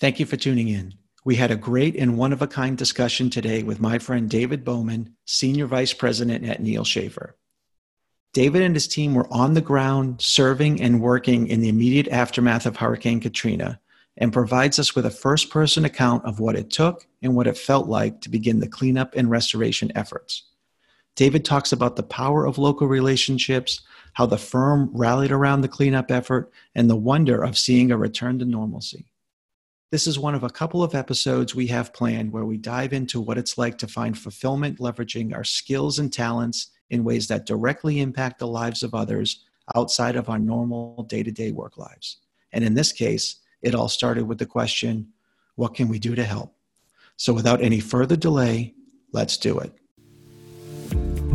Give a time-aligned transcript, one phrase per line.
[0.00, 0.94] Thank you for tuning in.
[1.24, 4.64] We had a great and one of a kind discussion today with my friend David
[4.64, 7.36] Bowman, Senior Vice President at Neel Schaffer.
[8.32, 12.64] David and his team were on the ground serving and working in the immediate aftermath
[12.64, 13.80] of Hurricane Katrina
[14.16, 17.58] and provides us with a first person account of what it took and what it
[17.58, 20.44] felt like to begin the cleanup and restoration efforts.
[21.16, 23.80] David talks about the power of local relationships,
[24.12, 28.38] how the firm rallied around the cleanup effort, and the wonder of seeing a return
[28.38, 29.07] to normalcy.
[29.90, 33.22] This is one of a couple of episodes we have planned where we dive into
[33.22, 38.00] what it's like to find fulfillment leveraging our skills and talents in ways that directly
[38.00, 42.18] impact the lives of others outside of our normal day to day work lives.
[42.52, 45.08] And in this case, it all started with the question
[45.54, 46.54] what can we do to help?
[47.16, 48.74] So without any further delay,
[49.12, 49.72] let's do it.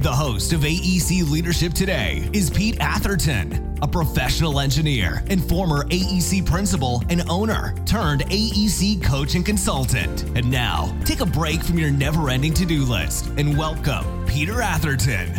[0.00, 6.46] The host of AEC Leadership Today is Pete Atherton, a professional engineer and former AEC
[6.46, 10.22] principal and owner turned AEC coach and consultant.
[10.36, 14.62] And now, take a break from your never ending to do list and welcome Peter
[14.62, 15.30] Atherton.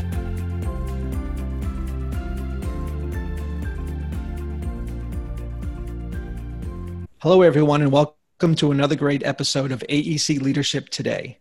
[7.20, 11.38] Hello, everyone, and welcome to another great episode of AEC Leadership Today.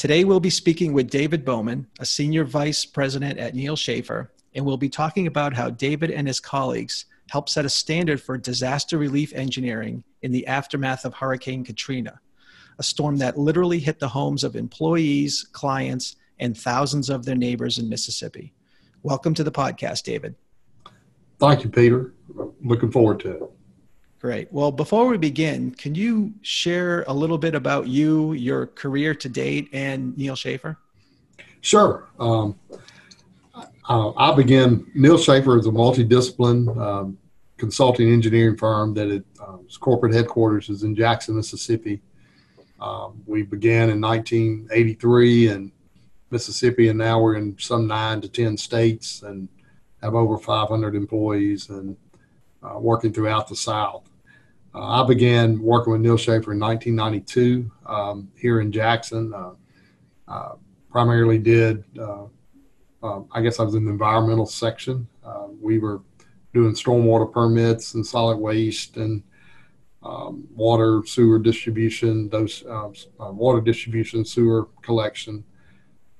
[0.00, 4.64] Today, we'll be speaking with David Bowman, a senior vice president at Neel Schaffer, and
[4.64, 8.96] we'll be talking about how David and his colleagues helped set a standard for disaster
[8.96, 12.18] relief engineering in the aftermath of Hurricane Katrina,
[12.78, 17.76] a storm that literally hit the homes of employees, clients, and thousands of their neighbors
[17.76, 18.54] in Mississippi.
[19.02, 20.34] Welcome to the podcast, David.
[21.38, 22.14] Thank you, Peter.
[22.64, 23.42] Looking forward to it.
[24.20, 24.52] Great.
[24.52, 29.28] Well, before we begin, can you share a little bit about you, your career to
[29.30, 30.76] date, and Neel Schaffer?
[31.62, 32.06] Sure.
[32.18, 32.58] Um,
[33.88, 37.18] uh, I began, Neel Schaffer is a multidiscipline um,
[37.56, 42.02] consulting engineering firm that it, um, its corporate headquarters is in Jackson, Mississippi.
[42.78, 45.72] Um, we began in 1983 in
[46.30, 49.48] Mississippi, and now we're in some nine to 10 states and
[50.02, 51.96] have over 500 employees and
[52.62, 54.09] uh, working throughout the South.
[54.74, 59.32] Uh, I began working with Neel Schaffer in 1992 um, here in Jackson.
[59.34, 59.52] Uh,
[60.28, 60.54] uh
[60.90, 62.24] primarily did, uh,
[63.04, 65.06] um, I guess I was in the environmental section.
[65.24, 66.02] Uh, we were
[66.52, 69.22] doing stormwater permits and solid waste and
[70.02, 72.64] um, water, sewer distribution, those
[73.18, 75.44] water distribution, sewer collection.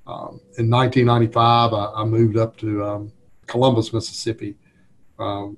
[0.07, 3.13] Um, in 1995, I, I, moved up to um,
[3.47, 4.57] Columbus, Mississippi,
[5.19, 5.57] um,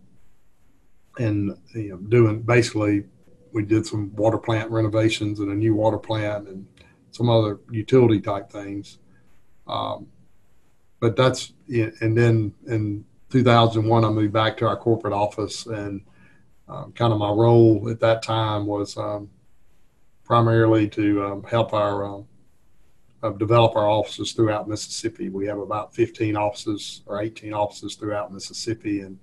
[1.19, 3.05] and you know, doing basically
[3.53, 6.67] we did some water plant renovations and a new water plant and
[7.11, 8.99] some other utility type things.
[9.67, 10.06] Um,
[11.00, 16.00] but that's and then in 2001 I moved back to our corporate office and
[16.69, 19.29] um, kind of my role at that time was um,
[20.25, 22.27] primarily to um, help our um,
[23.23, 25.29] uh, develop our offices throughout Mississippi.
[25.29, 29.19] We have about 15 offices or 18 offices throughout Mississippi and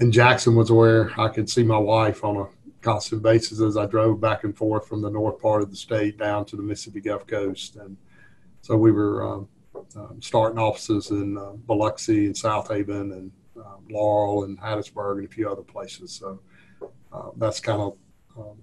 [0.00, 2.46] and Jackson was where I could see my wife on a
[2.82, 6.18] constant basis as I drove back and forth from the north part of the state
[6.18, 7.76] down to the Mississippi Gulf Coast.
[7.76, 7.96] And
[8.60, 9.48] so we were um,
[9.96, 15.30] um, starting offices in uh, Biloxi and Southaven and um, Laurel and Hattiesburg and a
[15.30, 16.12] few other places.
[16.12, 16.40] So
[17.12, 17.96] uh, that's kind of
[18.36, 18.58] um,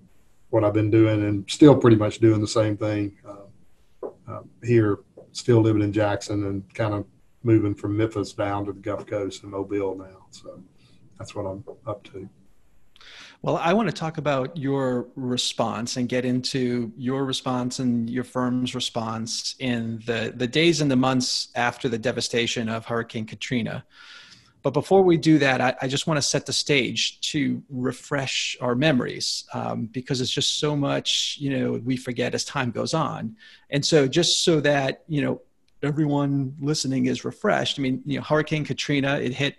[0.50, 5.00] what I've been doing and still pretty much doing the same thing uh, uh, here,
[5.31, 7.06] still living in Jackson and kind of
[7.44, 10.28] moving from Memphis down to the Gulf Coast and Mobile now.
[10.30, 10.62] So
[11.22, 12.28] that's what I'm up to.
[13.44, 18.24] Well, I want to talk about your response and get into your response and your
[18.24, 23.86] firm's response in the, the days and the months after the devastation of Hurricane Katrina.
[24.64, 28.58] But before we do that, I, I just want to set the stage to refresh
[28.59, 32.96] our memories um, because it's just so much, you know, we forget as time goes
[32.96, 33.35] on.
[33.70, 35.41] And so, just so that, you know,
[35.84, 39.56] everyone listening is refreshed, I mean, you know, Hurricane Katrina, it hit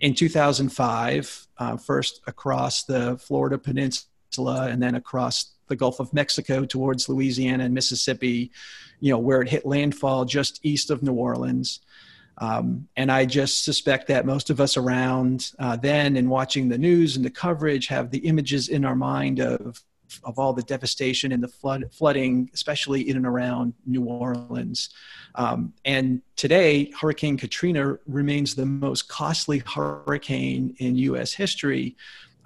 [0.00, 6.64] in 2005, uh, first across the Florida Peninsula and then across the Gulf of Mexico
[6.64, 8.50] towards Louisiana and Mississippi,
[8.98, 11.80] you know, where it hit landfall just east of New Orleans.
[12.38, 16.78] Um, and I just suspect that most of us around uh, then and watching the
[16.78, 19.82] news and the coverage have the images in our mind of
[20.24, 24.90] of all the devastation and the flood flooding, especially in and around New Orleans.
[25.34, 31.32] Um, and today, Hurricane Katrina remains the most costly hurricane in U.S.
[31.32, 31.96] history.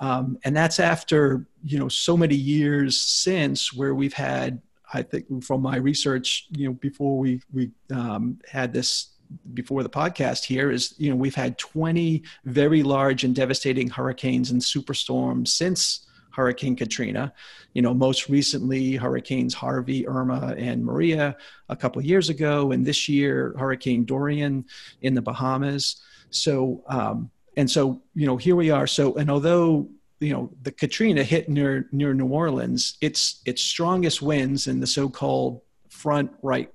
[0.01, 4.61] Um, and that's after you know so many years since where we've had
[4.93, 9.11] I think from my research, you know, before we we um, had this
[9.55, 14.51] before the podcast here is you know we've had 20 very large and devastating hurricanes
[14.51, 17.33] and superstorms since hurricane katrina.
[17.73, 21.37] You know most recently hurricanes harvey irma and maria
[21.69, 24.65] a couple years ago and this year hurricane dorian
[25.03, 26.03] in the bahamas.
[26.31, 28.87] So um, and so you know here we are.
[28.87, 29.89] So and although
[30.21, 34.87] you know the katrina hit near near new orleans its its strongest winds in the
[34.87, 35.61] so-called
[35.91, 36.73] front right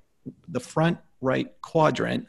[0.49, 2.27] the front right quadrant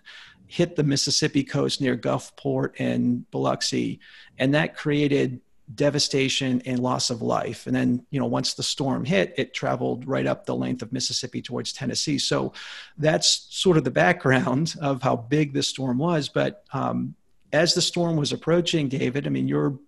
[0.51, 4.01] hit the Mississippi coast near Gulfport and Biloxi,
[4.37, 5.41] and that created
[5.75, 7.67] devastation and loss of life.
[7.67, 10.93] And then, you know, once the storm hit, it traveled right up the length of
[10.93, 12.19] Mississippi towards Tennessee.
[12.19, 12.53] So
[12.99, 16.29] that's sort of the background of how big this storm was.
[16.29, 17.15] But um,
[17.53, 19.79] as the storm was approaching, David, I mean, you're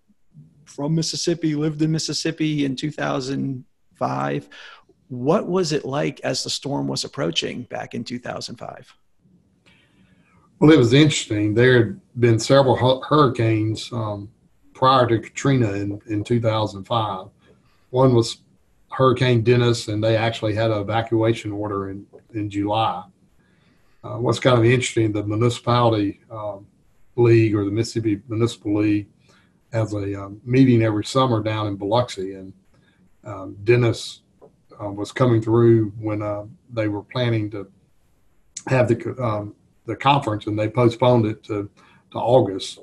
[0.65, 4.49] from Mississippi, lived in Mississippi in 2005
[5.13, 8.97] what was it like as the storm was approaching back in 2005?
[10.59, 11.53] Well, it was interesting.
[11.53, 14.31] There had been several hurricanes um,
[14.83, 17.29] prior to Katrina in, in 2005.
[17.91, 18.39] One was
[18.91, 23.05] Hurricane Dennis, and they actually had an evacuation order in, in July.
[24.03, 26.67] Uh, what's kind of interesting, the municipality um,
[27.15, 29.07] league or the Mississippi Municipal League
[29.73, 32.53] has a um, meeting every summer down in Biloxi, and
[33.23, 36.43] um, Dennis uh, was coming through when uh,
[36.73, 37.71] they were planning to
[38.67, 39.55] have the um,
[39.87, 41.71] the conference, and they postponed it to
[42.11, 42.81] to August,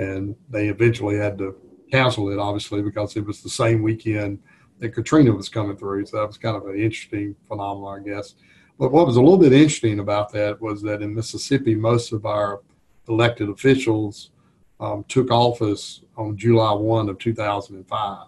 [0.00, 1.54] and they eventually had to
[1.90, 4.38] cancel it, obviously, because it was the same weekend
[4.78, 6.06] that Katrina was coming through.
[6.06, 8.34] So that was kind of an interesting phenomenon, I guess.
[8.78, 12.24] But what was a little bit interesting about that was that in Mississippi, most of
[12.24, 12.62] our
[13.08, 14.30] elected officials
[14.78, 18.26] um, took office on July 1 of 2005.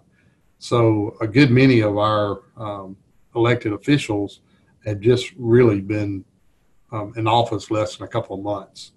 [0.59, 2.97] So a good many of our um,
[3.35, 4.41] elected officials
[4.85, 6.23] had just really been
[6.91, 8.93] um, in office less than a couple of months,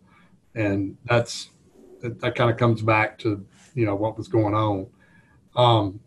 [0.56, 1.51] and that's
[2.01, 4.88] that, that kind of comes back to you know what was going on,
[5.56, 6.00] um,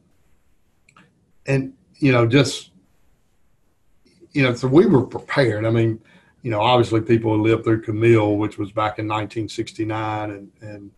[1.47, 2.71] and you know just
[4.33, 5.65] you know so we were prepared.
[5.65, 6.01] I mean,
[6.43, 10.91] you know, obviously people lived through Camille, which was back in 1969, and and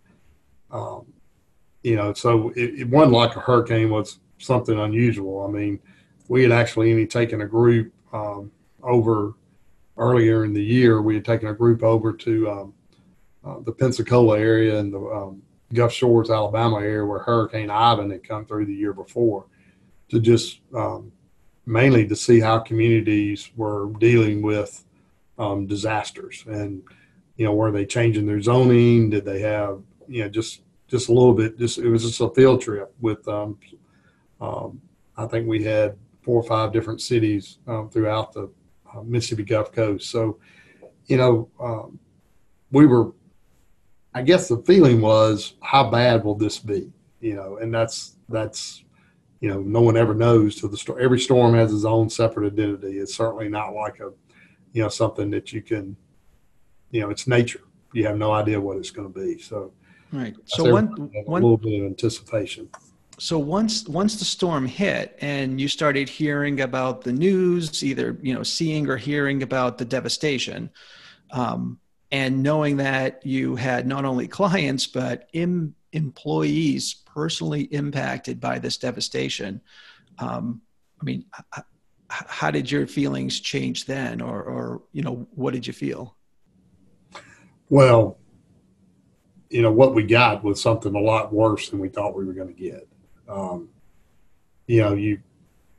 [0.71, 1.13] um,
[1.83, 5.45] you know, so it, it wasn't like a hurricane was something unusual.
[5.45, 5.81] I mean,
[6.29, 8.53] we had actually taken a group um,
[8.83, 9.35] over
[9.97, 11.03] earlier in the year.
[11.03, 12.75] We had taken a group over to um,
[13.45, 15.43] uh, the Pensacola area and the um,
[15.73, 19.47] Gulf Shores, Alabama area where Hurricane Ivan had come through the year before
[20.09, 21.13] to just um,
[21.65, 24.85] mainly to see how communities were dealing with
[25.39, 26.83] um, disasters and
[27.37, 31.13] you know were they changing their zoning did they have you know just just a
[31.13, 33.57] little bit just it was just a field trip with um,
[34.41, 34.83] um,
[35.17, 38.51] I think we had four or five different cities um, throughout the
[38.93, 40.11] uh, Mississippi Gulf Coast.
[40.11, 40.39] So,
[41.07, 41.49] you know,
[42.71, 43.13] we were,
[44.15, 46.93] I guess the feeling was, how bad will this be?
[47.21, 48.85] You know, and that's, that's,
[49.41, 50.99] you know, no one ever knows till the storm.
[51.01, 52.99] Every storm has its own separate identity.
[52.99, 54.13] It's certainly not like a,
[54.73, 55.97] you know, something that you can,
[56.91, 57.63] you know, it's nature.
[57.93, 59.39] You have no idea what it's going to be.
[59.39, 59.73] So,
[60.13, 60.35] right.
[60.45, 62.69] So one, one, a little bit of anticipation
[63.21, 68.33] so once once the storm hit and you started hearing about the news either you
[68.33, 70.71] know seeing or hearing about the devastation
[71.33, 71.79] um,
[72.13, 78.77] and knowing that you had not only clients but Im- employees personally impacted by this
[78.77, 79.61] devastation.
[80.19, 80.63] Um,
[81.01, 81.25] i mean
[81.57, 81.65] h-
[82.09, 84.21] how did your feelings change then?
[84.21, 86.17] Or, or you know what did you feel?
[87.69, 88.19] Well
[89.51, 92.33] you know what we got was something a lot worse than we thought we were
[92.33, 92.89] going to get.
[93.29, 93.69] Um,
[94.67, 95.21] you know, you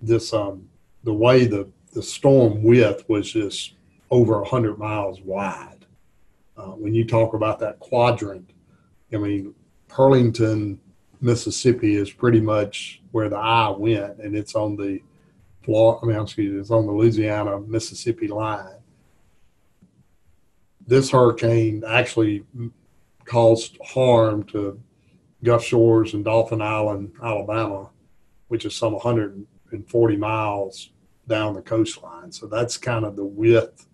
[0.01, 0.67] this um,
[1.03, 3.73] the way the the storm width was just
[4.11, 5.80] over hundred miles wide.
[6.61, 8.51] Uh, when you talk about that quadrant,
[9.11, 9.55] I mean,
[9.89, 10.77] Pearlington,
[11.19, 15.01] Mississippi is pretty much where the eye went, and it's on the
[15.63, 18.75] Florida, I mean, excuse me, it's on the Louisiana Mississippi line.
[20.85, 22.43] This hurricane actually
[23.25, 24.79] caused harm to
[25.43, 27.89] Gulf Shores and Dauphin Island, Alabama,
[28.49, 30.91] which is some 140 miles
[31.27, 32.31] down the coastline.
[32.31, 33.87] So that's kind of the width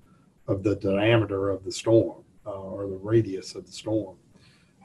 [0.48, 4.16] of the diameter of the storm uh, or the radius of the storm.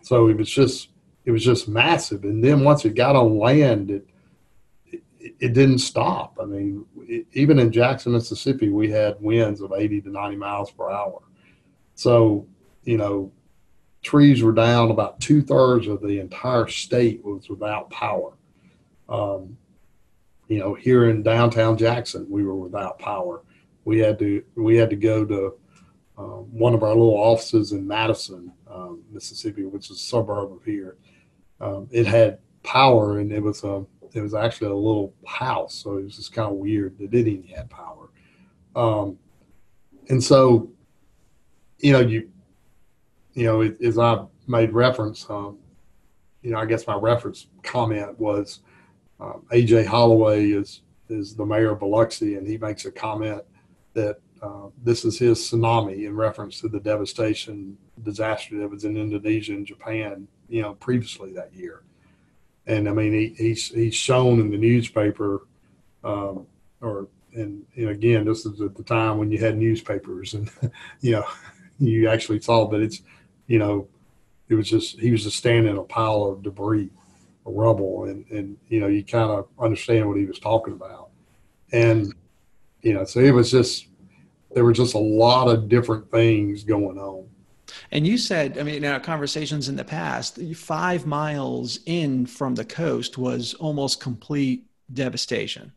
[0.02, 0.88] So it was just
[1.24, 2.24] it was just massive.
[2.24, 4.06] And then once it got on land, it
[4.86, 5.02] it,
[5.38, 6.38] it didn't stop.
[6.40, 10.70] I mean, it, even in Jackson, Mississippi, we had winds of 80 to 90 miles
[10.70, 11.22] per hour.
[11.94, 12.48] So,
[12.82, 13.32] you know,
[14.02, 14.90] trees were down.
[14.90, 18.32] About two thirds of the entire state was without power.
[19.08, 19.56] Um,
[20.48, 23.42] you know, here in downtown Jackson, we were without power.
[23.84, 25.54] We had to we had to go to
[26.22, 30.96] one of our little offices in Madison, um, Mississippi, which is a suburb of here.
[31.60, 35.96] Um, it had power, and it was a it was actually a little house, so
[35.96, 38.10] it was just kind of weird that it even had power.
[38.76, 39.18] Um,
[40.08, 40.70] and so,
[41.78, 42.30] you know, you
[43.34, 45.58] you know, it, as I made reference, um,
[46.42, 48.60] you know, I guess my reference comment was
[49.20, 53.42] um, AJ Holloway is is the mayor of Biloxi, and he makes a comment
[53.94, 58.96] that uh, this is his tsunami in reference to the devastation disaster that was in
[58.96, 61.82] Indonesia and Japan, you know, previously that year.
[62.66, 65.46] And I mean, he, he's he's shown in the newspaper,
[66.02, 66.46] um,
[66.80, 70.50] or and, and again, this is at the time when you had newspapers, and
[71.00, 71.24] you know,
[71.78, 73.02] you actually saw that it's,
[73.46, 73.88] you know,
[74.48, 76.90] it was just he was just standing in a pile of debris,
[77.44, 81.10] rubble, and and you know, you kind of understand what he was talking about,
[81.72, 82.12] and
[82.82, 83.86] you know, so it was just
[84.54, 87.26] there were just a lot of different things going on.
[87.90, 92.54] And you said, I mean, in our conversations in the past, five miles in from
[92.54, 95.72] the coast was almost complete devastation.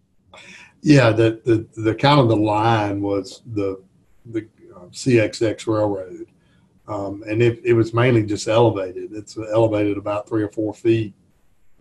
[0.82, 3.82] Yeah, the the, the kind of the line was the
[4.26, 6.28] the uh, CSX railroad,
[6.88, 9.14] um, and it, it was mainly just elevated.
[9.14, 11.14] It's elevated about three or four feet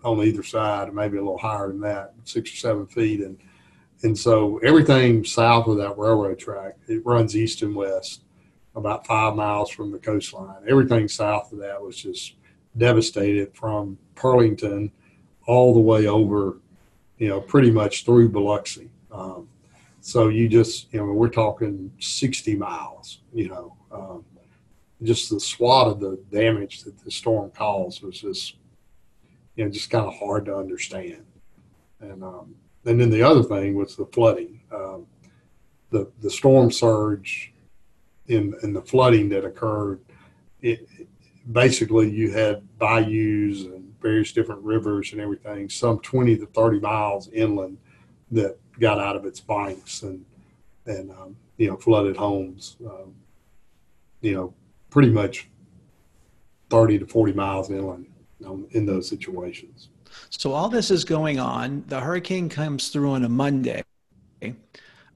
[0.04, 3.38] on either side, maybe a little higher than that, six or seven feet, and
[4.04, 8.23] and so everything south of that railroad track, it runs east and west,
[8.76, 10.62] about five miles from the coastline.
[10.68, 12.34] Everything south of that was just
[12.76, 14.90] devastated from Pearlington
[15.46, 16.58] all the way over,
[17.16, 18.90] you know, pretty much through Biloxi.
[19.11, 19.49] Um,
[20.02, 24.25] so you just, you know, we're talking 60 miles, you know, um,
[25.02, 28.56] just the swat of the damage that the storm caused was just,
[29.56, 31.25] you know, just kind of hard to understand.
[32.00, 32.54] And, um,
[32.86, 34.60] and then the other thing was the flooding.
[34.72, 35.06] Um,
[35.90, 37.52] the the storm surge
[38.26, 40.00] in in the flooding that occurred.
[40.62, 40.88] It,
[41.52, 47.28] basically you had bayous and various different rivers and everything, some 20 to 30 miles
[47.28, 47.78] inland
[48.30, 50.24] that got out of its banks and
[50.86, 52.76] and um, you know flooded homes.
[52.84, 53.14] Um,
[54.20, 54.54] you know,
[54.88, 55.48] pretty much
[56.70, 58.06] 30 to 40 miles inland
[58.46, 59.90] um, in those situations.
[60.31, 61.85] So all this is going on.
[61.87, 63.83] The hurricane comes through on a Monday.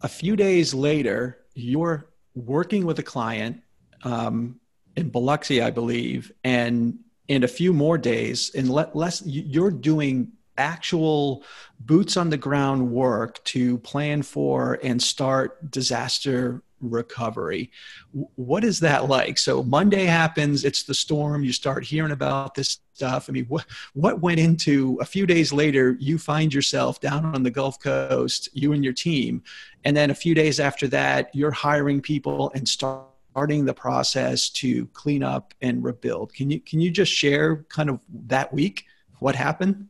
[0.00, 3.62] A few days later, you're working with a client
[4.04, 4.60] um,
[4.96, 11.44] in Biloxi, I believe, and in a few more days, in less, you're doing actual
[11.80, 17.70] boots on the ground work to plan for and start disaster recovery.
[18.12, 19.38] What is that like?
[19.38, 23.28] So Monday happens, it's the storm, you start hearing about this stuff.
[23.28, 27.42] I mean, what what went into a few days later, you find yourself down on
[27.42, 29.42] the Gulf Coast, you and your team,
[29.84, 34.86] and then a few days after that, you're hiring people and starting the process to
[34.88, 36.34] clean up and rebuild.
[36.34, 38.86] Can you can you just share kind of that week
[39.20, 39.88] what happened?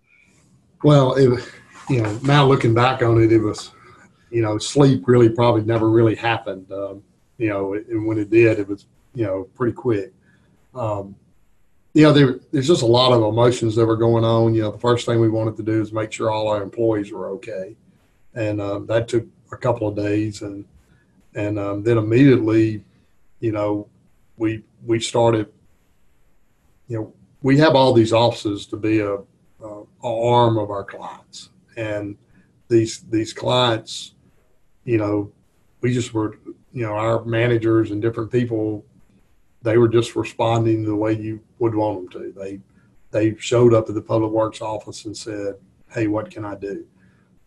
[0.85, 1.45] Well, it,
[1.89, 3.73] you know, now looking back on it, it was
[4.31, 6.71] you know, sleep really probably never really happened.
[6.73, 7.03] Um,
[7.39, 10.13] you know, and when it did, it was, you know, pretty quick.
[10.75, 11.15] Um,
[11.95, 14.55] you know, there, there's just a lot of emotions that were going on.
[14.55, 17.13] You know, the first thing we wanted to do is make sure all our employees
[17.13, 17.75] were okay.
[18.35, 20.43] And um, that took a couple of days.
[20.43, 20.65] And,
[21.35, 22.85] and um, then immediately,
[23.41, 23.89] you know,
[24.37, 25.51] we, we started,
[26.89, 30.85] you know, we have all these offices to be a, a, a arm of our
[30.85, 31.51] clients.
[31.77, 32.17] And
[32.69, 34.15] these, these clients,
[34.89, 35.31] you know,
[35.83, 36.39] we just were,
[36.73, 38.87] you know, our managers and different people,
[39.61, 42.33] they were just responding the way you would want them to.
[42.33, 42.61] They
[43.11, 45.57] they showed up at the public works office and said,
[45.91, 46.87] "Hey, what can I do?"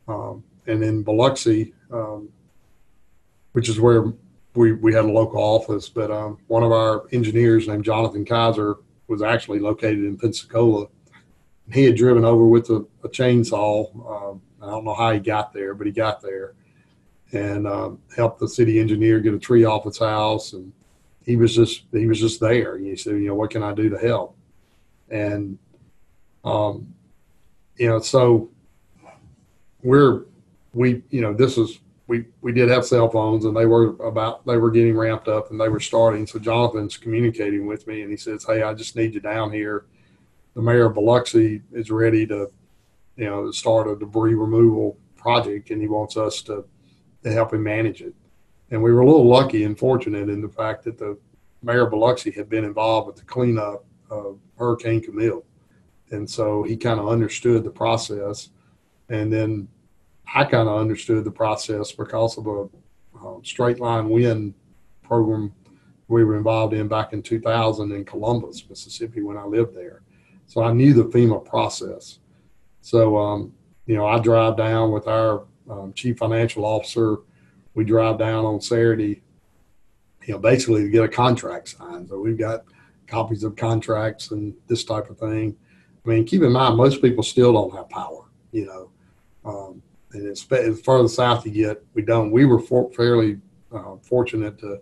[0.08, 2.30] Um, and in Biloxi, um,
[3.54, 4.14] which is where
[4.54, 8.76] we we had a local office, but um, one of our engineers named Jonathan Kaiser
[9.08, 10.86] was actually located in Pensacola.
[11.74, 13.88] He had driven over with a, a chainsaw.
[14.06, 16.54] Um, I don't know how he got there, but he got there
[17.34, 20.54] and um, helped the city engineer get a tree off its house.
[20.54, 20.72] And
[21.26, 22.78] he was just he was just there.
[22.78, 24.36] He said, you know, what can I do to help?
[25.10, 25.58] And
[26.44, 26.94] um,
[27.78, 28.50] you know, so
[29.84, 30.26] we're
[30.74, 34.46] we you know this is we we did have cell phones and they were about
[34.46, 36.28] they were getting ramped up and they were starting.
[36.28, 39.86] So Jonathan's communicating with me and he says, hey, I just need you down here.
[40.54, 42.52] The mayor of Biloxi is ready to
[43.16, 46.66] you know, start a debris removal project, and he wants us to
[47.24, 48.14] to help him manage it.
[48.70, 51.18] And we were a little lucky and fortunate in the fact that the
[51.62, 55.44] mayor of Biloxi had been involved with the cleanup of Hurricane Camille,
[56.12, 58.50] and so he kind of understood the process.
[59.10, 59.68] And then
[60.34, 62.70] I kind of understood the process because of a
[63.20, 64.54] um, straight line wind
[65.04, 65.54] program
[66.12, 70.02] we were involved in back in 2000 in Columbus, Mississippi, when I lived there.
[70.46, 72.20] So I knew the FEMA process.
[72.82, 73.54] So, um,
[73.86, 77.18] you know, I drive down with our um, chief financial officer.
[77.74, 79.22] We drive down on Saturday,
[80.26, 82.10] you know, basically to get a contract signed.
[82.10, 82.66] So we've got
[83.08, 85.56] copies of contracts and this type of thing.
[86.06, 88.92] I mean, keep in mind, most people still don't have power, you know.
[89.46, 89.82] Um,
[90.14, 92.32] and as, as further south you get, we don't.
[92.32, 93.40] We were for, fairly
[93.72, 94.82] uh, fortunate to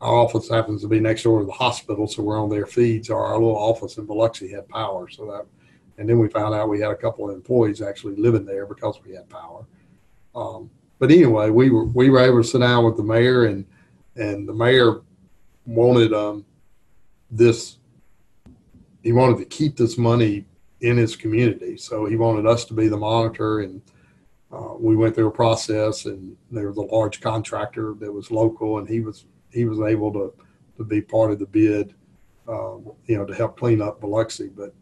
[0.00, 3.10] our office happens to be next door to the hospital, so we're on their feeds.
[3.10, 5.46] Or our little office in Biloxi had power, so that,
[5.98, 9.00] and then we found out we had a couple of employees actually living there because
[9.04, 9.66] we had power.
[10.38, 13.64] Um, but anyway, we were we were able to sit down with the mayor, and
[14.16, 15.02] and the mayor
[15.66, 16.44] wanted um,
[17.30, 17.78] this.
[19.02, 20.44] He wanted to keep this money
[20.80, 23.80] in his community, so he wanted us to be the monitor and
[24.50, 28.78] uh, we went through a process, and there was a large contractor that was local,
[28.78, 30.32] and he was he was able to
[30.76, 31.94] to be part of the bid,
[32.46, 34.48] um, you know, to help clean up Biloxi.
[34.48, 34.74] But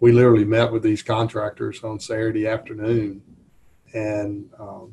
[0.00, 3.22] we literally met with these contractors on Saturday afternoon,
[3.94, 4.92] and um,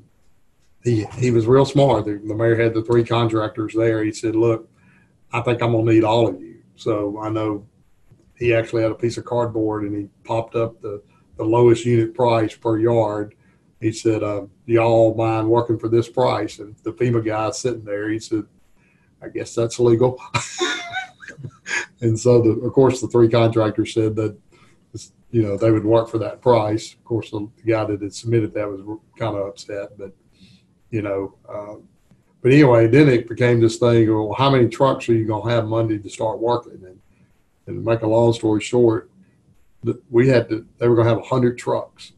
[0.84, 2.06] he he was real smart.
[2.06, 4.04] The, the mayor had the three contractors there.
[4.04, 4.70] He said, "Look,
[5.34, 7.68] I think I'm gonna need all of you." So I know
[8.38, 11.02] he actually had a piece of cardboard, and he popped up the
[11.38, 13.36] the lowest unit price per yard
[13.82, 16.60] he said, uh, y'all mind working for this price?
[16.60, 18.44] And the FEMA guy sitting there, he said,
[19.22, 20.22] I guess that's legal.
[22.02, 24.38] and so, the, of course, the three contractors said that,
[25.32, 26.94] you know, they would work for that price.
[26.94, 28.82] Of course, the, guy that had submitted that was
[29.18, 30.12] kind of upset, but,
[30.90, 31.76] you know, uh,
[32.42, 34.10] but anyway, then it became this thing.
[34.10, 36.84] Of, Well, how many trucks are you going to have Monday to start working?
[36.84, 37.00] And,
[37.68, 39.10] and to make a long story short,
[40.10, 40.66] we had to.
[40.78, 42.14] They were going to have hundred trucks,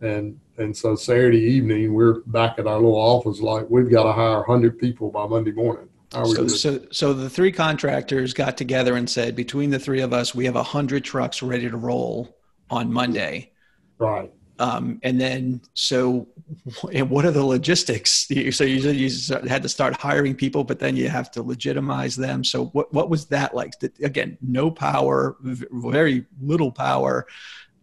[0.00, 4.12] and and so Saturday evening, we're back at our little office, like we've got to
[4.12, 5.88] hire 100 people by Monday morning.
[6.12, 10.34] So, so, so the three contractors got together and said, between the three of us,
[10.34, 12.35] we have 100 trucks ready to roll
[12.70, 13.52] on Monday.
[13.98, 14.32] Right.
[14.58, 16.26] Um, and then, so
[16.92, 18.26] and what are the logistics?
[18.52, 19.10] So you, you
[19.48, 22.42] had to start hiring people, but then you have to legitimize them.
[22.42, 23.72] So what, what was that like?
[24.02, 27.26] Again, no power, very little power.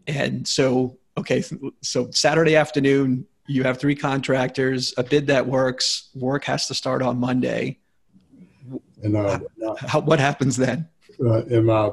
[0.07, 1.43] And so okay,
[1.81, 7.01] so Saturday afternoon, you have three contractors, a bid that works, work has to start
[7.01, 7.79] on Monday.
[9.03, 9.39] And uh,
[9.79, 10.87] How, what happens then?
[11.23, 11.91] Uh, and my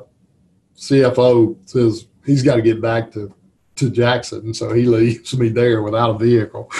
[0.76, 3.34] CFO says he's got to get back to,
[3.76, 6.70] to Jackson, so he leaves me there without a vehicle.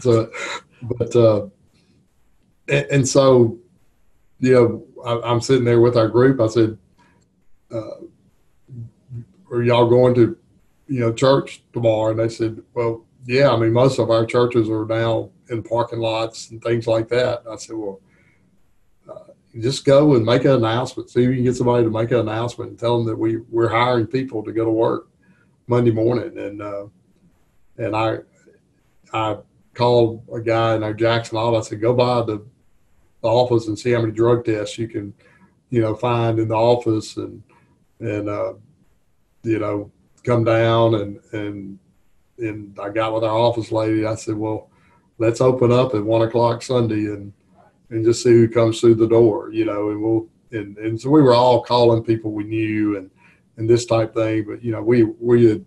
[0.00, 0.30] so,
[0.82, 1.46] but uh,
[2.68, 3.58] and, and, so,
[4.40, 6.40] you know, I, am sitting there with our group.
[6.40, 6.76] I said,
[7.72, 8.00] uh,
[9.52, 10.36] are y'all going to,
[10.88, 12.10] you know, church tomorrow?
[12.10, 16.00] And they said, well, yeah, I mean, most of our churches are now in parking
[16.00, 17.42] lots and things like that.
[17.48, 18.00] I said, well,
[19.62, 21.10] just go and make an announcement.
[21.10, 23.38] See if you can get somebody to make an announcement and tell them that we
[23.50, 25.08] we're hiring people to go to work
[25.66, 26.36] Monday morning.
[26.38, 26.86] And uh,
[27.76, 28.18] and I
[29.12, 29.38] I
[29.74, 31.66] called a guy in our Jackson office.
[31.66, 32.44] I said, go by the,
[33.22, 35.14] the office and see how many drug tests you can,
[35.70, 37.42] you know, find in the office and
[38.00, 38.54] and uh,
[39.42, 39.90] you know,
[40.24, 41.78] come down and and
[42.38, 44.04] and I got with our office lady.
[44.04, 44.70] I said, well,
[45.18, 47.32] let's open up at one o'clock Sunday and
[47.90, 51.10] and just see who comes through the door, you know, and we'll and, and so
[51.10, 53.10] we were all calling people we knew and
[53.56, 54.44] and this type thing.
[54.48, 55.64] But you know, we we had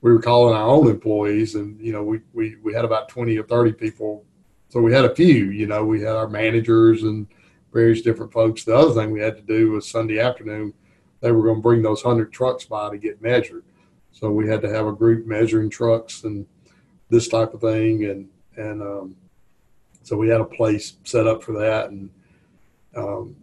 [0.00, 3.36] we were calling our own employees and you know we we, we had about 20
[3.36, 4.24] or 30 people
[4.70, 7.26] so we had a few you know we had our managers and
[7.70, 10.72] various different folks the other thing we had to do was sunday afternoon
[11.20, 13.64] they were going to bring those 100 trucks by to get measured.
[14.12, 16.46] So we had to have a group measuring trucks and
[17.08, 18.04] this type of thing.
[18.04, 19.16] And, and um,
[20.02, 21.90] so we had a place set up for that.
[21.90, 22.10] And,
[22.96, 23.36] um,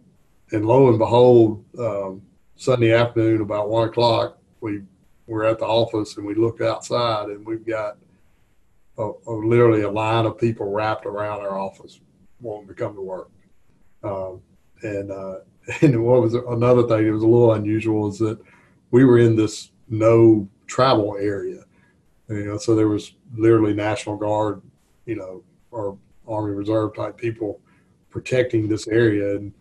[0.52, 2.22] and lo and behold, um,
[2.56, 4.82] Sunday afternoon, about one o'clock, we
[5.26, 7.98] were at the office and we looked outside and we've got
[8.98, 12.00] a, a, literally a line of people wrapped around our office
[12.40, 13.30] wanting to come to work.
[14.02, 14.40] Um,
[14.82, 15.38] and uh,
[15.82, 18.38] and what was another thing that was a little unusual is that
[18.90, 21.64] we were in this no travel area.
[22.28, 24.60] You know, so there was literally National Guard,
[25.06, 25.96] you know, or
[26.28, 27.60] Army Reserve type people
[28.10, 29.36] protecting this area.
[29.36, 29.52] And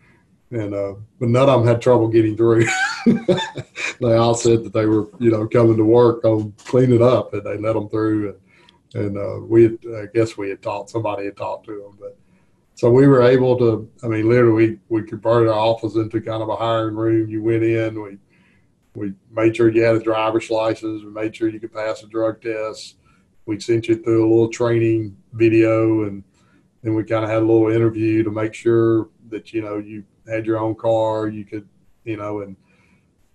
[0.52, 2.66] and uh, but none of them had trouble getting through.
[3.06, 7.44] they all said that they were, you know, coming to work on cleaning up, and
[7.44, 8.30] they let them through.
[8.30, 8.38] And
[8.94, 10.90] and uh, we, had, I guess, we had talked.
[10.90, 12.18] Somebody had talked to them, but
[12.76, 13.90] so we were able to.
[14.04, 17.30] I mean, literally, we, we converted our office into kind of a hiring room.
[17.30, 18.18] You went in, we
[18.96, 21.04] we made sure you had a driver's license.
[21.04, 22.96] We made sure you could pass a drug test.
[23.46, 26.24] We sent you through a little training video, and
[26.88, 30.06] then we kind of had a little interview to make sure that you know you
[30.26, 31.68] had your own car, you could,
[32.06, 32.56] you know, and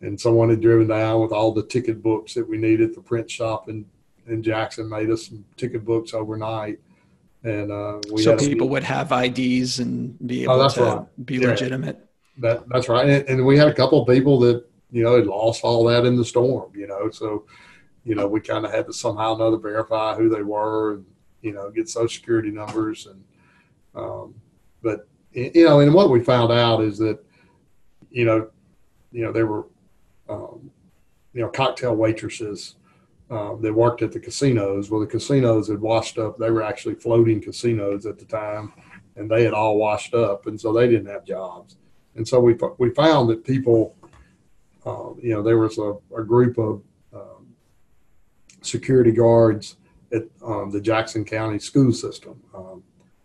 [0.01, 2.95] and someone had driven down with all the ticket books that we needed.
[2.95, 3.85] The print shop in,
[4.27, 6.81] in Jackson made us some ticket books overnight.
[7.45, 11.27] And uh, we so people would have IDs and be oh, able oh, to right.
[11.27, 11.49] be yeah.
[11.49, 12.09] legitimate.
[12.38, 13.07] That, that's right.
[13.07, 16.07] And, and, we had a couple of people that, you know, had lost all that
[16.07, 17.11] in the storm, you know.
[17.11, 17.45] So,
[18.05, 21.05] you know, we kind of had to somehow or another verify who they were and,
[21.43, 23.07] you know, get social security numbers.
[23.07, 23.23] And,
[23.94, 24.35] um,
[24.83, 27.18] but, you know, and what we found out is that,
[28.11, 28.48] you know,
[29.12, 29.66] you know, there were,
[30.28, 30.70] um,
[31.35, 32.76] you know, cocktail waitresses
[33.31, 34.90] uh, that worked at the casinos.
[34.90, 36.38] Well, the casinos had washed up.
[36.38, 38.72] They were actually floating casinos at the time,
[39.16, 41.76] and they had all washed up, and so they didn't have jobs.
[42.14, 43.96] And so we we found that people,
[44.85, 46.83] uh, you know, there was a, a group of
[47.14, 47.46] um,
[48.61, 49.76] security guards
[50.12, 52.38] at um, the Jackson County school system.
[52.55, 52.83] Um,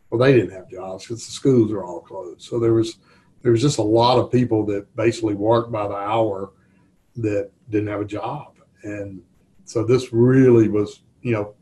[0.10, 2.41] well, they didn't have jobs because the schools are all closed.
[2.41, 2.98] So there was
[3.41, 6.52] there was just a lot of people that basically worked by the hour
[7.17, 9.22] that didn't have a job, and
[9.65, 11.54] so this really was you know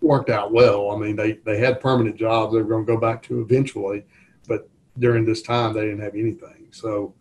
[0.00, 0.90] worked out well.
[0.90, 4.04] I mean, they they had permanent jobs they were going to go back to eventually,
[4.48, 6.68] but during this time they didn't have anything.
[6.70, 7.14] So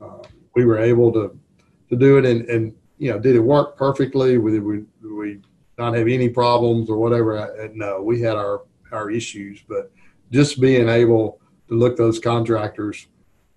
[0.00, 0.22] uh,
[0.54, 1.38] we were able to
[1.88, 4.36] to do it, and and you know, did it work perfectly?
[4.36, 5.38] We, did we
[5.78, 7.70] not have any problems or whatever?
[7.74, 9.92] No, we had our our issues, but
[10.30, 13.06] just being able to look those contractors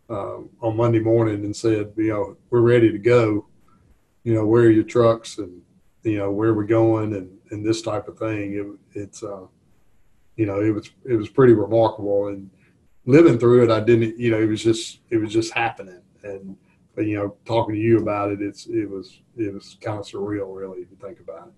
[0.10, 3.48] uh, on Monday morning and said, you know, we're ready to go.
[4.24, 5.62] You know, where are your trucks and
[6.04, 8.80] you know where we're going and and this type of thing.
[8.94, 9.48] It, it's uh,
[10.36, 12.50] you know, it was it was pretty remarkable and
[13.06, 13.72] living through it.
[13.72, 16.58] I didn't, you know, it was just it was just happening and.
[16.96, 20.06] But you know, talking to you about it, it's it was it was kind of
[20.06, 21.54] surreal, really, you think about it.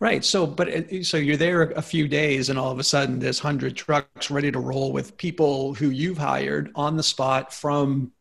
[0.00, 0.24] Right.
[0.24, 3.38] So, but uh, so you're there a few days, and all of a sudden, there's
[3.38, 8.12] hundred trucks ready to roll with people who you've hired on the spot from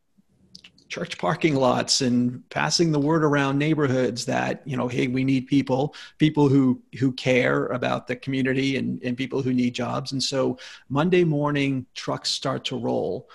[0.88, 5.48] church parking lots and passing the word around neighborhoods that you know hey we need
[5.48, 10.12] people people who who care about the community and, and people who need jobs.
[10.12, 13.30] And so monday morning trucks start to roll.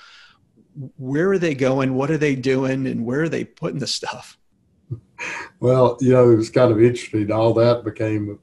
[0.97, 1.95] Where are they going?
[1.95, 2.87] What are they doing?
[2.87, 4.39] And where are they putting the stuff
[5.61, 7.31] well, you know, it was kind of interesting.
[7.31, 8.39] All that became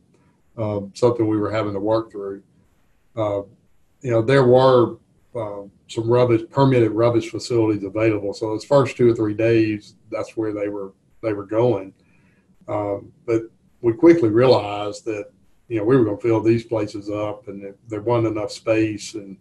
[0.58, 2.44] uh, something we were having to work through.
[3.16, 3.42] Uh,
[4.02, 4.98] you know, there were
[5.36, 8.34] uh, some rubbish, permitted rubbish facilities available.
[8.34, 11.94] So those first two or three days, that's where they were they were going.
[12.68, 13.44] Um, but
[13.82, 15.30] we quickly realized that
[15.68, 19.16] you know we were going to fill these places up, and there wasn't enough space,
[19.16, 19.38] and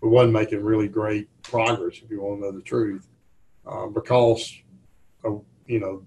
[0.00, 2.00] we wasn't making really great progress.
[2.02, 3.06] If you want to know the truth,
[3.66, 4.56] uh, because
[5.24, 6.04] of, you know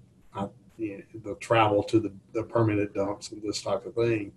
[0.78, 4.32] know, the travel to the, the permanent dumps and this type of thing.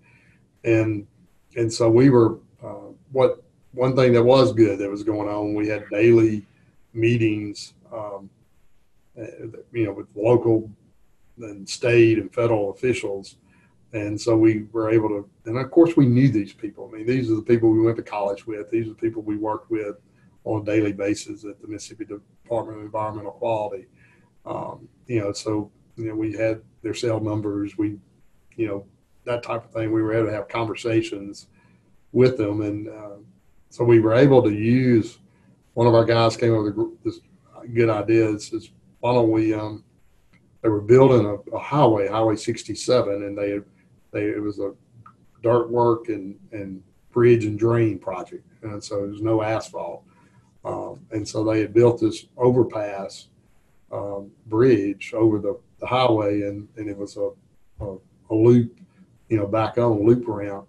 [0.63, 1.07] And
[1.55, 5.53] and so we were uh, what one thing that was good that was going on.
[5.53, 6.45] We had daily
[6.93, 8.29] meetings, um,
[9.19, 9.25] uh,
[9.71, 10.69] you know, with local
[11.39, 13.37] and state and federal officials.
[13.93, 16.89] And so we were able to, and of course we knew these people.
[16.91, 18.69] I mean, these are the people we went to college with.
[18.69, 19.95] These are the people we worked with
[20.43, 23.87] on a daily basis at the Mississippi Department of Environmental Quality.
[24.45, 27.77] Um, you know, so you know, we had their cell numbers.
[27.77, 27.97] We,
[28.55, 28.85] you know,
[29.25, 29.91] that type of thing.
[29.91, 31.47] We were able to have conversations
[32.11, 33.17] with them, and uh,
[33.69, 35.17] so we were able to use.
[35.73, 37.19] One of our guys came up with this
[37.73, 38.29] good idea.
[38.29, 39.83] It says, "Why don't we?" Um,
[40.61, 43.59] they were building a, a highway, Highway 67, and they
[44.11, 44.73] they it was a
[45.43, 46.81] dirt work and and
[47.11, 50.03] bridge and drain project, and so there was no asphalt.
[50.63, 53.27] Um, and so they had built this overpass
[53.91, 57.29] um, bridge over the the highway, and, and it was a,
[57.81, 57.97] a,
[58.29, 58.79] a loop,
[59.29, 60.67] you know, back on loop around.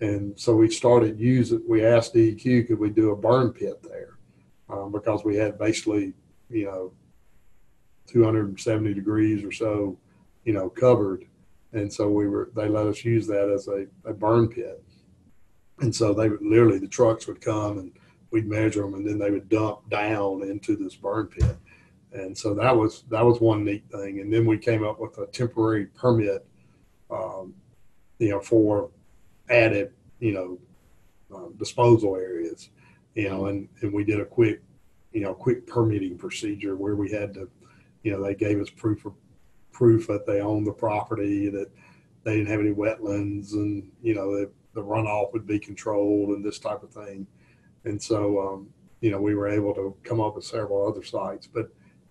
[0.00, 1.62] And so we started using.
[1.66, 4.18] We asked DEQ could we do a burn pit there
[4.68, 6.12] um, because we had basically,
[6.50, 6.92] you know,
[8.08, 9.98] 270 degrees or so,
[10.44, 11.24] you know, covered.
[11.72, 12.50] And so we were.
[12.54, 14.82] They let us use that as a, a burn pit.
[15.80, 17.92] And so they would literally the trucks would come and
[18.30, 21.56] we'd measure them, and then they would dump down into this burn pit
[22.16, 24.20] and so that was that was one neat thing.
[24.20, 26.46] And then we came up with a temporary permit,
[27.10, 27.54] um,
[28.18, 28.90] you know, for
[29.50, 30.58] added, you know,
[31.36, 32.70] uh, disposal areas,
[33.14, 34.62] you know, and and we did a quick,
[35.12, 37.48] you know, quick permitting procedure where we had to,
[38.02, 39.12] you know, they gave us proof of
[39.72, 41.70] proof that they owned the property, that
[42.24, 46.44] they didn't have any wetlands, and you know, the, the runoff would be controlled and
[46.44, 47.26] this type of thing.
[47.84, 48.68] And so, um,
[49.00, 51.70] you know, we were able to come up with several other sites, but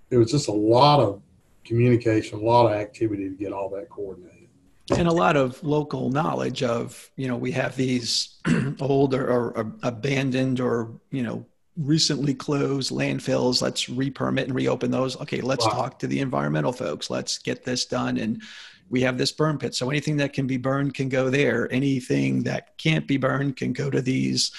[0.09, 1.21] it was just a lot of
[1.63, 4.49] communication, a lot of activity to get all that coordinated.
[4.95, 8.35] And a lot of local knowledge of, you know, we have these
[8.79, 13.63] old or, or abandoned or, you know, recently closed landfills.
[13.63, 15.19] Let's re-permit and reopen those.
[15.21, 15.71] Okay let's wow.
[15.71, 17.09] talk to the environmental folks.
[17.09, 18.17] Let's get this done.
[18.17, 18.43] And
[18.89, 19.73] we have this burn pit.
[19.73, 21.71] So anything that can be burned can go there.
[21.73, 24.51] Anything that can't be burned can go to these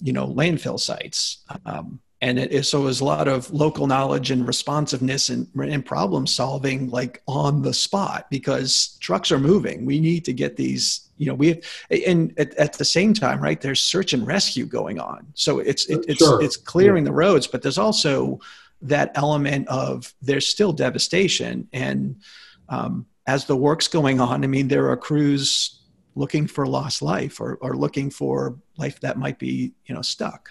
[0.00, 1.38] you know landfill sites.
[1.66, 5.84] Um, and it is so there's a lot of local knowledge and responsiveness and, and
[5.84, 11.10] problem solving like on the spot because trucks are moving we need to get these
[11.18, 11.58] you know we have,
[12.06, 15.86] and at, at, the same time right there's search and rescue going on so it's
[15.86, 16.42] it, it's sure.
[16.42, 17.10] it's clearing yeah.
[17.10, 18.38] the roads but there's also
[18.80, 22.16] that element of there's still devastation and
[22.68, 25.80] um, as the work's going on i mean there are crews
[26.14, 30.50] looking for lost life or, or looking for life that might be you know stuck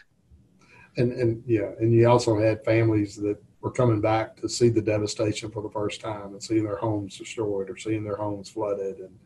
[0.97, 4.81] and and yeah, and you also had families that were coming back to see the
[4.81, 8.97] devastation for the first time and seeing their homes destroyed or seeing their homes flooded,
[8.97, 9.17] and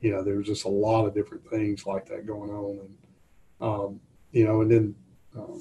[0.00, 2.96] you know there was just a lot of different things like that going on, and
[3.60, 4.00] um,
[4.32, 4.94] you know, and then
[5.36, 5.60] um,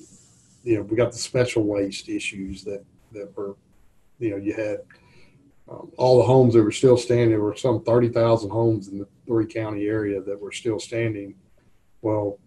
[0.64, 3.56] you know we got the special waste issues that that were,
[4.20, 4.80] you know, you had.
[5.68, 9.08] Um, all the homes that were still standing, there were some 30,000 homes in the
[9.26, 11.34] three county area that were still standing.
[12.04, 12.38] Well,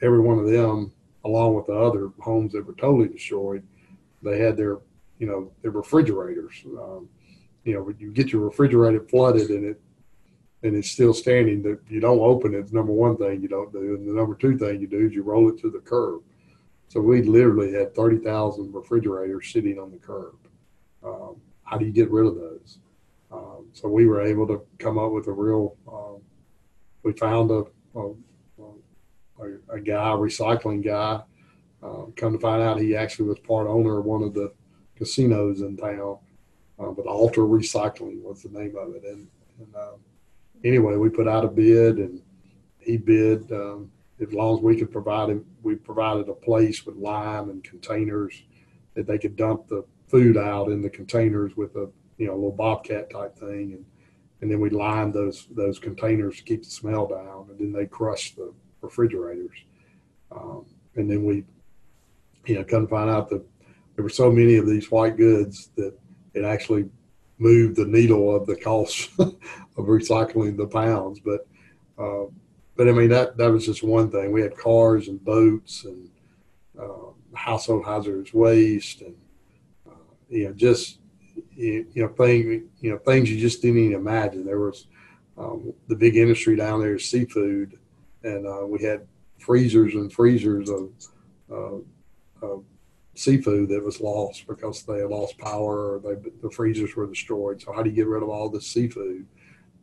[0.00, 0.92] every one of them
[1.24, 3.62] along with the other homes that were totally destroyed,
[4.22, 4.78] they had their,
[5.18, 6.62] you know, their refrigerators.
[6.66, 7.08] Um,
[7.64, 9.80] you know, you get your refrigerator flooded and it
[10.62, 12.72] and it's still standing, that you don't open it.
[12.72, 15.22] Number one thing you don't do, and the number two thing you do is you
[15.22, 16.22] roll it to the curb.
[16.88, 20.34] So we literally had thirty thousand refrigerators sitting on the curb.
[21.04, 22.78] Um, how do you get rid of those?
[23.30, 25.76] Um, so we were able to come up with a real.
[25.86, 26.22] Um,
[27.04, 27.62] we found a,
[27.94, 28.14] a
[29.40, 31.20] a, a guy, a recycling guy.
[31.82, 34.52] Uh, come to find out, he actually was part owner of one of the
[34.96, 36.18] casinos in town.
[36.78, 39.02] Uh, but Alter Recycling was the name of it.
[39.04, 39.26] And,
[39.58, 39.96] and uh,
[40.64, 42.20] anyway, we put out a bid, and
[42.78, 45.44] he bid um, as long as we could provide him.
[45.62, 48.42] We provided a place with lime and containers
[48.94, 52.52] that they could dump the food out in the containers with a you know little
[52.52, 53.84] bobcat type thing, and
[54.40, 57.86] and then we lined those those containers to keep the smell down, and then they
[57.86, 59.56] crushed the refrigerators.
[60.30, 61.44] Um, and then we,
[62.46, 63.44] you know, come to find out that
[63.94, 65.96] there were so many of these white goods that
[66.34, 66.88] it actually
[67.38, 69.36] moved the needle of the cost of
[69.76, 71.20] recycling the pounds.
[71.20, 71.46] But,
[71.98, 72.26] uh,
[72.76, 74.30] but I mean that that was just one thing.
[74.30, 76.08] We had cars and boats and
[76.80, 79.16] uh, household hazardous waste and
[79.84, 81.00] uh, you know just
[81.56, 84.46] you, you know thing you know things you just didn't even imagine.
[84.46, 84.86] There was
[85.36, 87.78] um, the big industry down there is seafood
[88.22, 89.06] and uh, we had
[89.38, 90.90] freezers and freezers of,
[91.50, 92.64] uh, of
[93.14, 97.60] seafood that was lost because they had lost power or they, the freezers were destroyed.
[97.60, 99.26] So how do you get rid of all this seafood?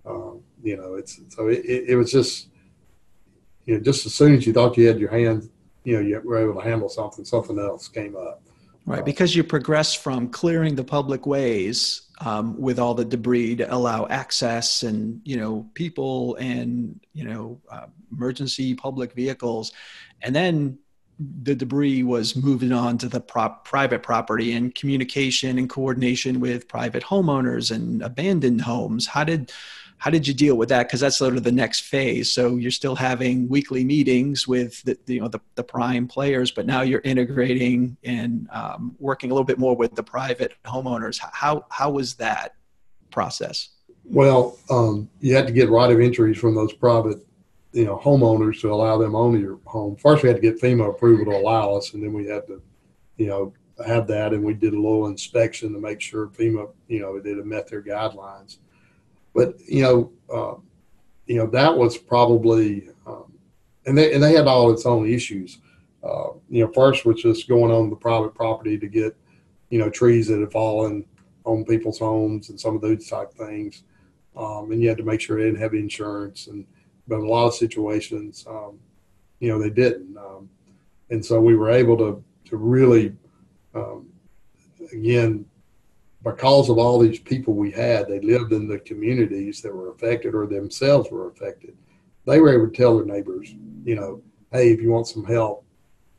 [0.06, 2.50] Um, you know, it's so it, it, it, was just
[3.66, 5.50] you know just as soon as you thought you had your hands,
[5.84, 8.42] you know, you were able to handle something, something else came up.
[8.88, 13.74] Right, because you progress from clearing the public ways um, with all the debris to
[13.74, 19.72] allow access and you know people and you know uh, emergency public vehicles,
[20.22, 20.78] and then
[21.20, 26.68] the debris was moving on to the prop, private property and communication and coordination with
[26.68, 29.08] private homeowners and abandoned homes.
[29.08, 29.52] How did
[29.98, 30.88] how did you deal with that?
[30.88, 32.32] Because that's sort of the next phase.
[32.32, 36.66] So you're still having weekly meetings with the you know the, the prime players, but
[36.66, 41.20] now you're integrating and um, working a little bit more with the private homeowners.
[41.32, 42.56] How how was that
[43.10, 43.70] process?
[44.04, 47.26] Well, um, you had to get right of entries from those private
[47.72, 49.96] you know homeowners to allow them own your home.
[49.96, 52.62] First, we had to get FEMA approval to allow us, and then we had to
[53.18, 53.54] you know
[53.86, 57.26] have that, and we did a little inspection to make sure FEMA you know it
[57.26, 58.58] had met their guidelines
[59.36, 60.56] but you know, uh,
[61.28, 63.32] you know that was probably, um,
[63.86, 65.60] and they and they had all its own issues.
[66.04, 69.16] Uh, you know, first was just going on the private property to get,
[69.70, 71.04] you know, trees that had fallen
[71.44, 73.84] on people's homes and some of those type things,
[74.38, 76.48] um, and you had to make sure they didn't have insurance.
[76.48, 76.66] And
[77.08, 78.80] but in a lot of situations, um,
[79.40, 80.50] you know, they didn't, um,
[81.10, 83.14] and so we were able to to really,
[83.74, 84.08] um,
[84.94, 85.46] again,
[86.26, 90.34] because of all these people we had, they lived in the communities that were affected
[90.34, 91.78] or themselves were affected.
[92.26, 95.64] They were able to tell their neighbors, you know, hey, if you want some help,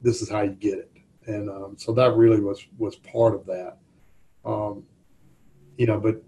[0.01, 0.90] this is how you get it.
[1.27, 3.79] and um, so that really was was part of that.
[4.45, 4.85] Um,
[5.77, 6.23] you know, but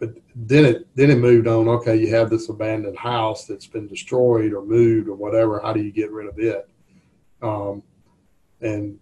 [0.00, 1.68] but then it then it moved on.
[1.68, 5.60] Okay, you have this abandoned house that's been destroyed or moved or whatever.
[5.60, 6.68] How do you get rid of it?
[7.42, 7.84] Um,
[8.60, 8.98] and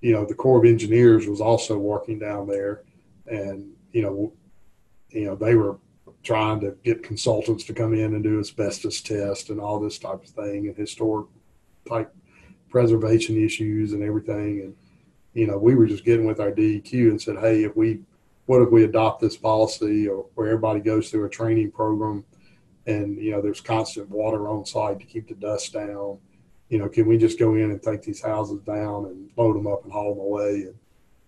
[0.00, 2.82] you know, the Corps of Engineers was also working down there,
[3.26, 4.32] and you know,
[5.10, 5.78] you know they were
[6.22, 10.22] trying to get consultants to come in and do asbestos tests and all this type
[10.22, 11.26] of thing and historic
[11.86, 12.14] type
[12.70, 14.60] preservation issues and everything.
[14.62, 14.76] And
[15.34, 18.00] you know, we were just getting with our DEQ and said, hey, if we
[18.46, 22.24] what if we adopt this policy or where everybody goes through a training program
[22.86, 26.18] and you know there's constant water on site to keep the dust down
[26.68, 29.66] you know can we just go in and take these houses down and load them
[29.66, 30.74] up and haul them away and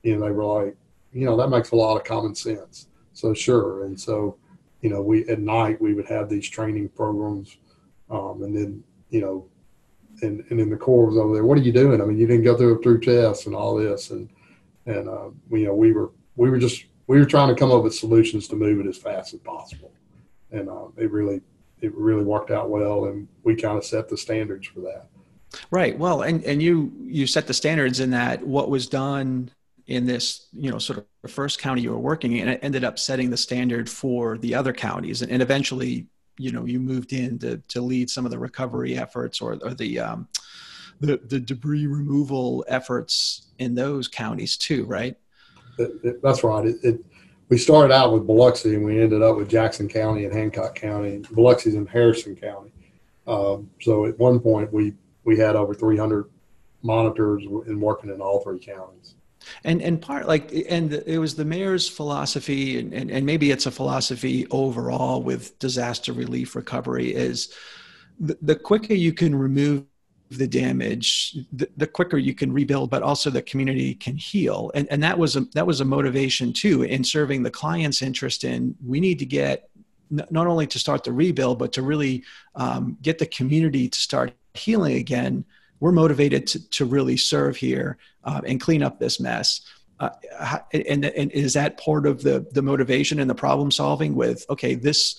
[0.03, 0.77] you know they were like
[1.13, 2.89] you know that makes a lot of common sense.
[3.13, 3.85] So sure.
[3.85, 4.37] And so
[4.81, 7.57] you know we at night we would have these training programs
[8.11, 9.47] um, and then you know
[10.23, 12.01] and and then the Corps was over there what are you doing?
[12.01, 14.11] I mean you didn't go through through tests and all this.
[14.11, 14.29] And
[14.87, 17.83] and uh, you know we were we were just we were trying to come up
[17.83, 19.93] with solutions to move it as fast as possible,
[20.51, 21.41] and uh, it really
[21.81, 25.07] it really worked out well, and we kind of set the standards for that.
[25.71, 25.97] Right.
[25.99, 29.51] Well, and and you you set the standards in that what was done
[29.87, 32.99] in this you know sort of first county you were working in, it ended up
[32.99, 36.07] setting the standard for the other counties, and, and eventually
[36.39, 39.75] you know you moved in to to lead some of the recovery efforts or or
[39.75, 40.29] the um,
[41.01, 45.17] the the debris removal efforts in those counties too, right?
[45.79, 46.67] it, it, that's right.
[46.83, 47.05] It,
[47.49, 51.21] we started out with Biloxi and we ended up with Jackson County and Hancock County.
[51.21, 52.73] Biloxi's in Harrison County.
[53.27, 54.95] Um, so at one point we
[55.25, 56.31] we had over 300
[56.83, 59.15] monitors and working in all three counties.
[59.65, 63.67] And and part like and it was the mayor's philosophy and, and, and maybe it's
[63.67, 67.53] a philosophy overall with disaster relief recovery is
[68.19, 69.85] the, the quicker you can remove
[70.31, 74.73] the damage, the, the, quicker you can rebuild, but also the community can heal.
[74.75, 78.43] And, and that was a, that was a motivation too in serving the client's interest
[78.43, 79.71] in we need to get
[80.11, 84.33] not only to start the rebuild, but to really um, get the community to start
[84.55, 85.45] healing again.
[85.81, 89.61] We're motivated to, to really serve here uh, and clean up this mess.
[89.99, 90.11] Uh,
[90.73, 94.75] and, and is that part of the, the motivation and the problem solving with, okay,
[94.75, 95.19] this,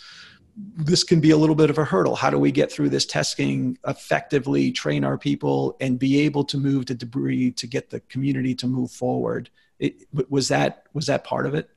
[0.76, 2.16] this can be a little bit of a hurdle.
[2.16, 6.58] How do we get through this testing effectively, train our people, and be able to
[6.58, 9.50] move the debris to get the community to move forward?
[9.80, 11.70] It, was that was that part of it?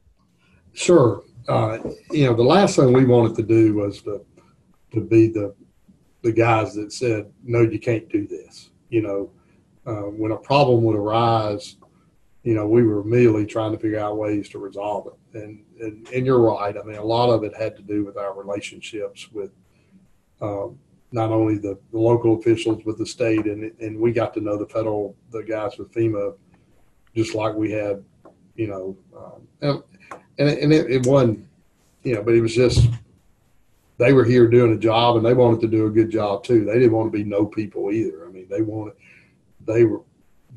[0.72, 1.22] Sure.
[1.48, 1.78] Uh,
[2.10, 4.24] you know, the last thing we wanted to do was to
[4.92, 5.54] to be the
[6.22, 9.30] the guys that said, "No, you can't do this." You know,
[9.86, 11.76] uh, when a problem would arise,
[12.42, 15.38] you know, we were immediately trying to figure out ways to resolve it.
[15.38, 16.74] And, and, and you're right.
[16.76, 19.50] I mean, a lot of it had to do with our relationships with
[20.40, 20.78] um,
[21.12, 23.44] not only the, the, local officials, but the state.
[23.44, 26.34] And, and we got to know the federal, the guys with FEMA,
[27.14, 28.02] just like we had,
[28.54, 29.82] you know, um,
[30.38, 31.46] and, and, it, it wasn't,
[32.04, 32.88] you know, but it was just,
[34.00, 36.64] they were here doing a job and they wanted to do a good job too.
[36.64, 38.26] They didn't want to be no people either.
[38.26, 38.94] I mean, they wanted,
[39.66, 40.00] they were,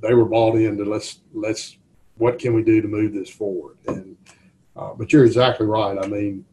[0.02, 1.78] they were bought into let's let's
[2.16, 3.78] what can we do to move this forward?
[3.88, 4.16] And
[4.78, 5.98] uh, but you're exactly right.
[6.02, 6.46] I mean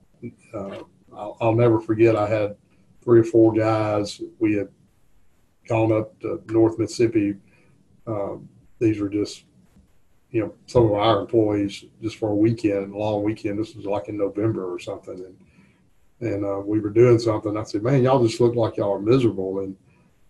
[0.52, 0.80] uh,
[1.16, 2.56] I'll, I'll, never forget i had
[3.02, 4.20] three or four guys.
[4.38, 4.68] We had
[5.68, 7.36] gone up to north mississippi.
[8.06, 8.48] Um,
[8.80, 9.44] these were just
[10.32, 13.60] you know some of our employees just for a weekend long weekend.
[13.60, 15.14] This was like in november or something.
[15.14, 15.36] And
[16.20, 19.00] and uh, we were doing something i said man y'all just look like y'all are
[19.00, 19.76] miserable and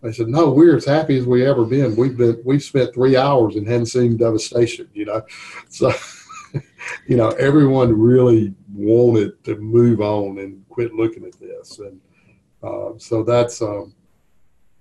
[0.01, 1.95] they said, "No, we're as happy as we ever been.
[1.95, 5.21] We've been we've spent three hours and hadn't seen devastation." You know,
[5.69, 5.91] so
[7.07, 12.01] you know everyone really wanted to move on and quit looking at this, and
[12.63, 13.61] uh, so that's.
[13.61, 13.95] Um,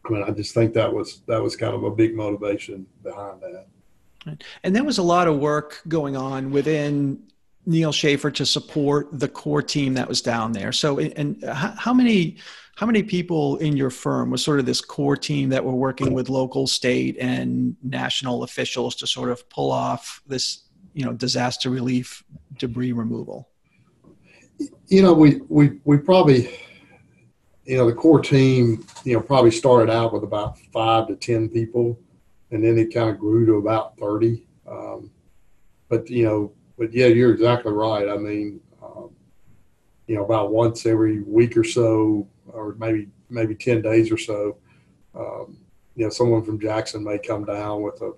[0.07, 3.43] I mean, I just think that was that was kind of a big motivation behind
[3.43, 4.39] that.
[4.65, 7.23] And there was a lot of work going on within
[7.71, 10.73] Neel Schaffer to support the core team that was down there.
[10.73, 12.37] So, and how many
[12.75, 16.13] how many people in your firm was sort of this core team that were working
[16.13, 21.71] with local, state, and national officials to sort of pull off this, you know, disaster
[21.71, 22.25] relief
[22.59, 23.49] debris removal?
[24.89, 26.59] You know, we we we probably,
[27.67, 31.49] you know, the core team, you know, probably started out with about five to ten
[31.49, 32.01] people,
[32.51, 34.45] and then it kind of grew to about thirty.
[34.67, 35.11] Um,
[35.89, 38.09] but you know, but yeah, you're exactly right.
[38.09, 39.11] I mean, um,
[40.07, 44.57] you know, about once every week or so, or maybe maybe ten days or so.
[45.15, 45.59] Um,
[45.95, 48.13] you know, someone from Jackson may come down with a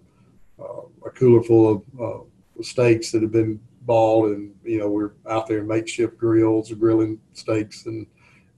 [0.63, 5.15] uh, a cooler full of uh, steaks that have been bought, and you know we're
[5.29, 8.07] out there in makeshift grills, grilling steaks, and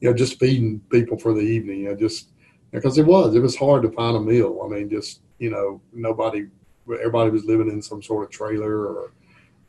[0.01, 1.81] you know just feeding people for the evening.
[1.81, 2.29] You know, just
[2.73, 4.61] because it was it was hard to find a meal.
[4.63, 6.49] I mean, just you know nobody
[6.93, 9.15] everybody was living in some sort of trailer or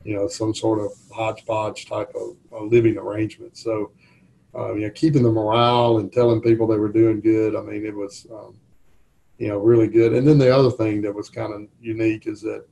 [0.06, 3.58] you know some sort of hodgepodge type of uh, living arrangement.
[3.58, 3.91] So
[4.56, 7.56] uh, you know, keeping the morale and telling people they were doing good.
[7.56, 8.56] I mean, it was um,
[9.38, 10.14] you know really good.
[10.14, 12.66] And then the other thing that was kind of unique is that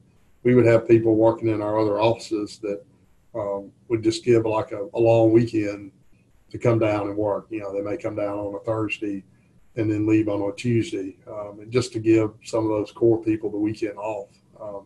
[0.44, 2.86] we would have people working in our other offices that
[3.36, 5.92] um, would just give like a, a long weekend
[6.52, 7.48] to come down and work.
[7.50, 9.24] You know, they may come down on a Thursday
[9.76, 13.24] and then leave on a Tuesday, um, and just to give some of those core
[13.24, 14.30] people the weekend off.
[14.62, 14.86] Um,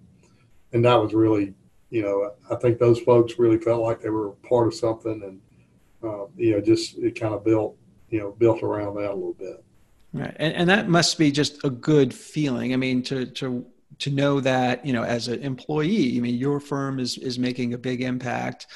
[0.71, 1.53] and that was really,
[1.89, 5.41] you know, I think those folks really felt like they were part of something, and
[6.03, 7.75] uh, you know, just it kind of built,
[8.09, 9.63] you know, built around that a little bit.
[10.13, 12.73] Right, and, and that must be just a good feeling.
[12.73, 13.65] I mean, to to
[13.99, 17.73] to know that you know as an employee i mean your firm is is making
[17.73, 18.67] a big impact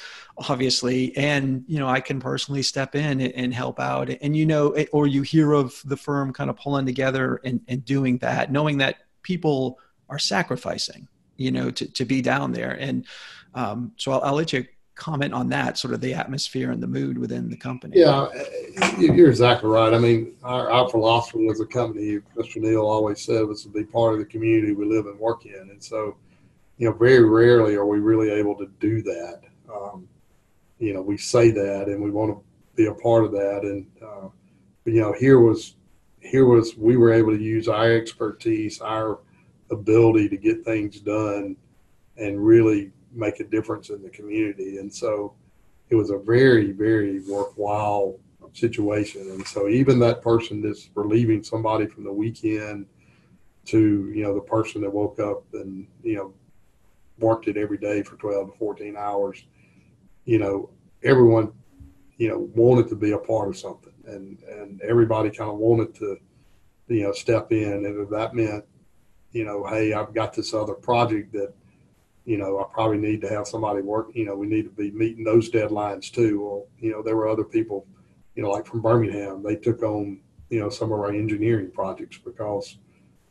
[0.48, 4.74] obviously and you know i can personally step in and, help out and you know
[4.92, 8.78] or you hear of the firm kind of pulling together and, and doing that knowing
[8.78, 11.06] that people are sacrificing
[11.36, 12.72] you know to, to be down there.
[12.72, 13.06] And
[13.54, 16.86] um, so I'll, I'll let you comment on that sort of the atmosphere and the
[16.86, 17.98] mood within the company.
[17.98, 18.28] Yeah
[18.98, 19.92] you're exactly right.
[19.92, 23.84] I mean our, our philosophy as a company mr neel always said was to be
[23.84, 25.70] part of the community we live and work in.
[25.70, 26.16] And so
[26.78, 29.40] you know very rarely are we really able to do that.
[29.72, 30.08] Um,
[30.78, 32.42] you know we say that and we want to
[32.74, 33.62] be a part of that.
[33.62, 34.28] And uh,
[34.84, 35.76] you know here was
[36.20, 39.18] here was we were able to use our expertise our
[39.72, 41.56] ability to get things done
[42.16, 44.78] and really make a difference in the community.
[44.78, 45.34] And so
[45.90, 48.18] it was a very very worthwhile
[48.52, 49.22] situation.
[49.30, 52.86] And so even that person that's relieving somebody from the weekend
[53.64, 56.34] to you know the person that woke up and you know
[57.18, 59.44] worked it every day for 12 to 14 hours
[60.24, 60.70] you know,
[61.02, 61.52] everyone,
[62.16, 65.94] you know, wanted to be a part of something, and and everybody kind of wanted
[65.96, 66.16] to,
[66.88, 68.64] you know, step in, and if that meant,
[69.32, 71.52] you know, hey, I've got this other project that,
[72.24, 74.08] you know, I probably need to have somebody work.
[74.14, 76.40] You know, we need to be meeting those deadlines too.
[76.40, 77.86] Well, you know, there were other people,
[78.36, 80.20] you know, like from Birmingham, they took on,
[80.50, 82.78] you know, some of our engineering projects because,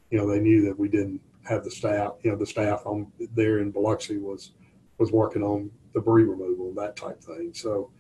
[0.09, 2.13] you know, they knew that we didn't have the staff.
[2.23, 4.51] You know, the staff on there in Biloxi was
[4.97, 7.51] was working on debris removal, that type thing.
[7.53, 7.91] So,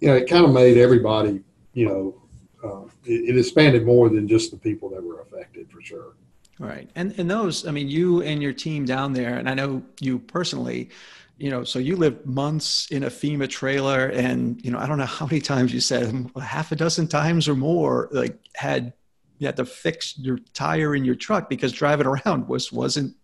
[0.00, 1.42] you know, it kind of made everybody,
[1.74, 2.22] you know,
[2.64, 6.14] uh, it, it, expanded more than just the people that were affected for sure.
[6.58, 6.88] Right.
[6.94, 10.18] And, and those, I mean, you and your team down there, and I know you
[10.18, 10.90] personally,
[11.38, 14.96] you know, so you lived months in a FEMA trailer and, you know, I don't
[14.96, 18.94] know how many times you said hmm, half a dozen times or more, like had,
[19.38, 23.14] you had to fix your tire in your truck because driving around was, wasn't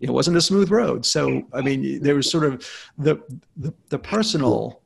[0.00, 1.06] it wasn't a smooth road.
[1.06, 2.68] So, I mean, there was sort of
[2.98, 3.22] the,
[3.56, 4.81] the, the personal,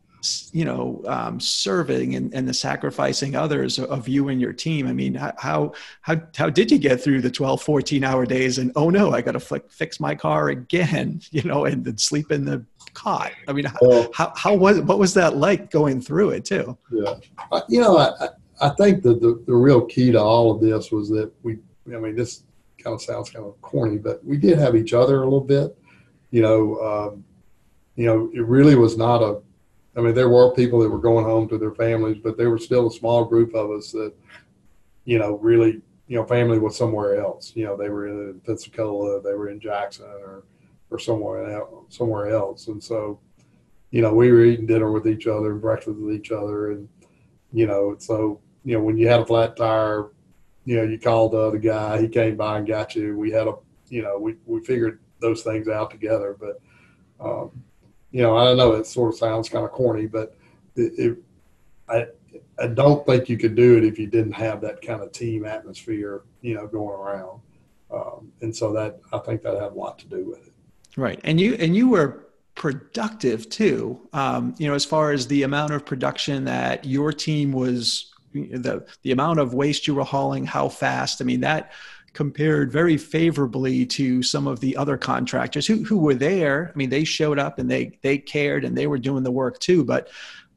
[0.53, 4.87] you know, um, serving and, and the sacrificing others of you and your team.
[4.87, 8.73] I mean, how, how, how did you get through the 12, 14 hour days and,
[8.77, 12.45] oh no, I got to fix my car again, you know, and then sleep in
[12.45, 12.65] the
[12.95, 13.33] cot.
[13.49, 16.77] I mean, how, how, how, was, what was that like going through it too?
[16.91, 17.15] Yeah.
[17.69, 18.29] You know, I,
[18.61, 21.59] I think that the, the real key to all of this was that we,
[21.95, 22.43] I mean, this
[22.83, 25.77] kind of sounds kind of corny, but we did have each other a little bit.
[26.31, 27.25] You know, um,
[27.97, 29.41] you know, it really was not a.
[29.97, 32.65] I mean, there were people that were going home to their families, but there was
[32.65, 34.13] still a small group of us that,
[35.05, 37.53] you know, really, you know, family was somewhere else.
[37.55, 40.45] You know, they were in Pensacola, they were in Jackson, or
[40.91, 43.19] or somewhere else, somewhere else, and so,
[43.91, 46.89] you know, we were eating dinner with each other and breakfast with each other, and
[47.53, 50.11] you know, so you know, when you had a flat tire,
[50.65, 53.17] you know, you called the other guy, he came by and got you.
[53.17, 53.55] We had a,
[53.89, 56.37] you know, we, we figured those things out together.
[56.39, 56.61] But,
[57.25, 57.63] um,
[58.11, 60.37] you know, I don't know, it sort of sounds kind of corny, but
[60.77, 61.19] it, it,
[61.89, 62.07] I,
[62.59, 65.45] I don't think you could do it if you didn't have that kind of team
[65.45, 67.41] atmosphere, you know, going around.
[67.91, 70.53] Um, and so that, I think that had a lot to do with it.
[70.97, 71.21] Right.
[71.25, 74.01] And you, and you were productive too.
[74.13, 78.87] Um, you know, as far as the amount of production that your team was the
[79.03, 81.21] the amount of waste you were hauling, how fast.
[81.21, 81.73] I mean, that
[82.17, 86.73] compared very favorably to some of the other contractors who who were there.
[86.75, 89.61] I mean, they showed up and they they cared and they were doing the work
[89.61, 89.85] too.
[89.85, 90.09] But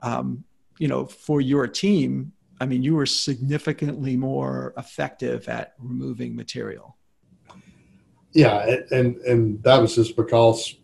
[0.01, 0.45] um,
[0.77, 2.31] you know, for your team,
[2.61, 6.95] I mean, you were significantly more effective at removing material.
[8.31, 10.75] Yeah, and and that was just because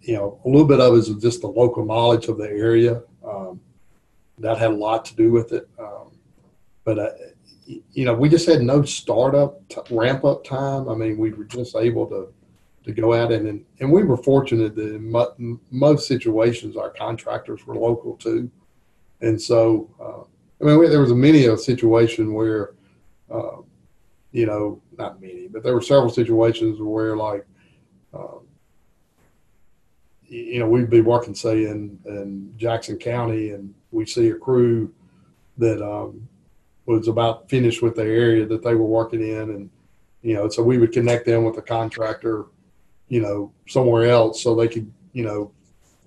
[0.00, 3.02] you know a little bit of it is just the local knowledge of the area.
[3.22, 3.60] Um,
[4.38, 5.68] that had a lot to do with it.
[5.78, 6.12] Um,
[6.84, 7.10] but uh,
[7.66, 9.60] you know, we just had no startup
[9.90, 10.88] ramp up time.
[10.88, 12.32] I mean, we were just able to
[12.84, 16.90] to go out and and, and we were fortunate that in mo- most situations our
[16.90, 18.50] contractors were local too,
[19.20, 20.22] and so uh,
[20.60, 22.74] I mean, we, there was a many a situation where,
[23.30, 23.58] uh,
[24.32, 27.46] you know, not many, but there were several situations where like
[28.12, 28.40] um,
[30.34, 34.92] you know, we'd be working, say, in, in Jackson County, and we see a crew
[35.58, 36.28] that um,
[36.86, 39.70] was about finished with the area that they were working in, and
[40.22, 42.46] you know, so we would connect them with a contractor,
[43.08, 45.52] you know, somewhere else, so they could, you know,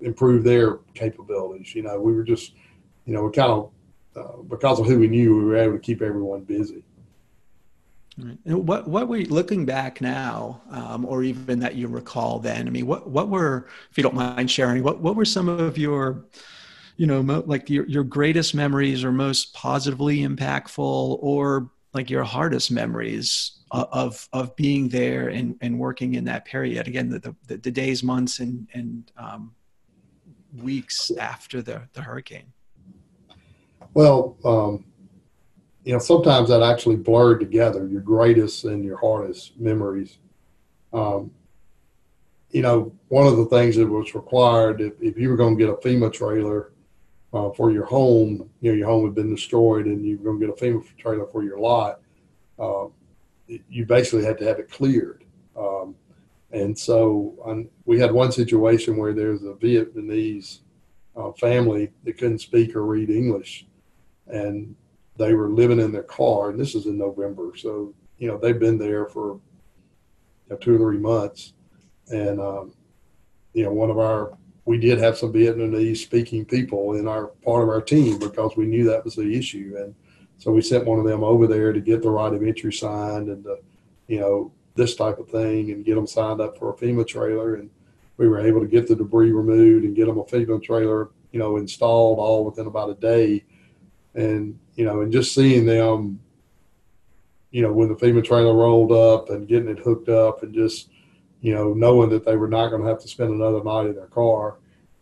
[0.00, 1.74] improve their capabilities.
[1.74, 2.52] You know, we were just,
[3.06, 3.70] you know, we kind of
[4.16, 6.82] uh, because of who we knew, we were able to keep everyone busy.
[8.44, 12.66] And what what were you looking back now, um, or even that you recall then?
[12.66, 15.78] I mean, what what were, if you don't mind sharing, what what were some of
[15.78, 16.24] your,
[16.98, 22.24] you know, mo- like your your greatest memories or most positively impactful, or like your
[22.24, 26.88] hardest memories of of being there and and working in that period?
[26.88, 29.54] Again, the the, the days, months, and and um,
[30.56, 32.52] weeks after the the hurricane.
[33.94, 34.84] Well, um,
[35.84, 40.18] you know, sometimes that actually blurred together your greatest and your hardest memories.
[40.92, 41.30] Um,
[42.50, 45.64] you know, one of the things that was required if, if you were going to
[45.64, 46.72] get a FEMA trailer
[47.32, 50.46] uh, for your home, you know, your home had been destroyed and you're going to
[50.46, 52.00] get a FEMA trailer for your lot,
[52.58, 52.86] uh,
[53.46, 55.24] you basically had to have it cleared.
[55.56, 55.94] Um,
[56.52, 57.34] and so
[57.84, 60.60] we had one situation where there was a Vietnamese
[61.16, 63.66] uh, family that couldn't speak or read English.
[64.26, 64.74] And
[65.16, 67.52] they were living in their car, and this is in November.
[67.56, 69.40] So, you know, they've been there for you
[70.50, 71.54] know, two or three months.
[72.08, 72.72] And, um,
[73.52, 77.62] you know, one of our, we did have some Vietnamese speaking people in our part
[77.62, 79.74] of our team because we knew that was the issue.
[79.78, 79.94] And
[80.36, 83.30] so we sent one of them over there to get the right of entry signed
[83.30, 83.62] and, the,
[84.08, 87.54] you know, this type of thing and get them signed up for a FEMA trailer.
[87.54, 87.70] And
[88.18, 91.38] we were able to get the debris removed and get them a FEMA trailer, you
[91.38, 93.46] know, installed all within about a day.
[94.14, 96.20] And you know, and just seeing them,
[97.52, 100.90] you know, when the FEMA trailer rolled up and getting it hooked up and just,
[101.40, 103.94] you know, knowing that they were not going to have to spend another night in
[103.94, 104.56] their car.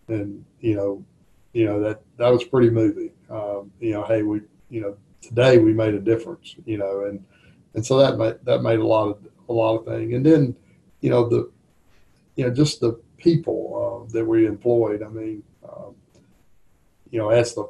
[0.09, 1.05] And, you know,
[1.53, 3.11] you know, that, that was pretty moving.
[3.31, 7.25] Um, you know, Hey, we, you know, today we made a difference, you know, and,
[7.75, 9.19] and so that made, that made a lot of,
[9.49, 10.13] a lot of things.
[10.13, 10.57] And then,
[11.01, 11.51] you know, the,
[12.37, 15.03] you know, just the people uh, that we employed.
[15.03, 15.95] I mean, um,
[17.11, 17.69] you know, as the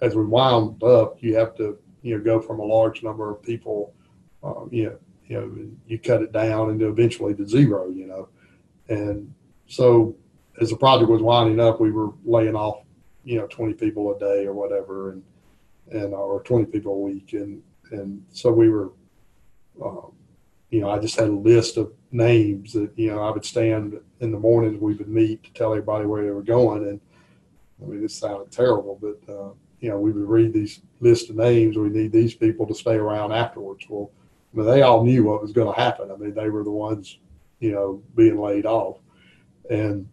[0.00, 3.42] as we wound up, you have to you know go from a large number of
[3.42, 3.94] people,
[4.42, 8.28] um, you know, you know, you cut it down and eventually to zero, you know,
[8.88, 9.32] and
[9.66, 10.14] so
[10.60, 12.82] as the project was winding up, we were laying off,
[13.24, 15.22] you know, 20 people a day or whatever, and
[15.90, 17.62] and or 20 people a week, and
[17.92, 18.90] and so we were,
[19.84, 20.12] um,
[20.70, 24.00] you know, I just had a list of names that you know I would stand
[24.20, 27.00] in the mornings we would meet to tell everybody where they were going, and
[27.82, 29.50] I mean this sounded terrible, but uh,
[29.80, 31.76] you know, we would read these list of names.
[31.76, 33.86] We need these people to stay around afterwards.
[33.88, 34.10] Well,
[34.52, 36.10] I mean, they all knew what was going to happen.
[36.10, 37.18] I mean, they were the ones,
[37.60, 38.98] you know, being laid off,
[39.70, 40.08] and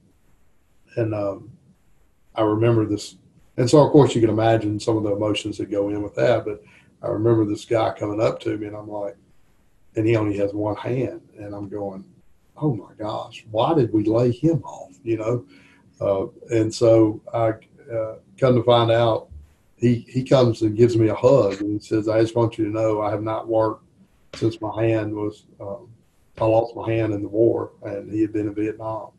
[0.96, 1.52] and um,
[2.36, 3.16] I remember this.
[3.58, 6.16] And so, of course, you can imagine some of the emotions that go in with
[6.16, 6.46] that.
[6.46, 6.64] But
[7.02, 9.16] I remember this guy coming up to me, and I'm like,
[9.96, 12.04] and he only has one hand, and I'm going,
[12.58, 14.94] oh my gosh, why did we lay him off?
[15.04, 15.46] You know,
[16.02, 17.54] uh, and so I
[17.94, 19.30] uh, come to find out
[19.78, 22.66] he he comes and gives me a hug and he says, "I just want you
[22.66, 23.83] to know I have not worked
[24.36, 25.90] since my hand was um,
[26.40, 29.10] I lost my hand in the war, and he had been in Vietnam,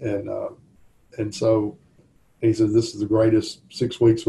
[0.00, 0.50] and uh,
[1.18, 1.78] and so
[2.40, 4.24] he says this is the greatest six weeks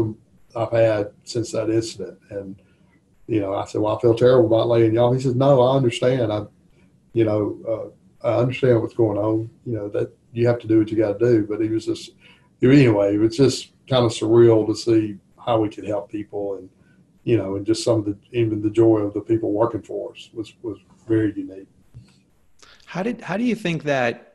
[0.56, 2.56] I've had since that incident, and
[3.26, 5.14] you know I said, well, I feel terrible about laying off.
[5.14, 6.32] He says, no, I understand.
[6.32, 6.44] I,
[7.12, 7.92] you know,
[8.24, 9.50] uh, I understand what's going on.
[9.66, 11.46] You know that you have to do what you got to do.
[11.48, 12.12] But he was just
[12.62, 13.14] anyway.
[13.14, 16.68] It was just kind of surreal to see how we could help people and
[17.24, 20.12] you know and just some of the even the joy of the people working for
[20.12, 21.68] us was was very unique
[22.86, 24.26] how did how do you think that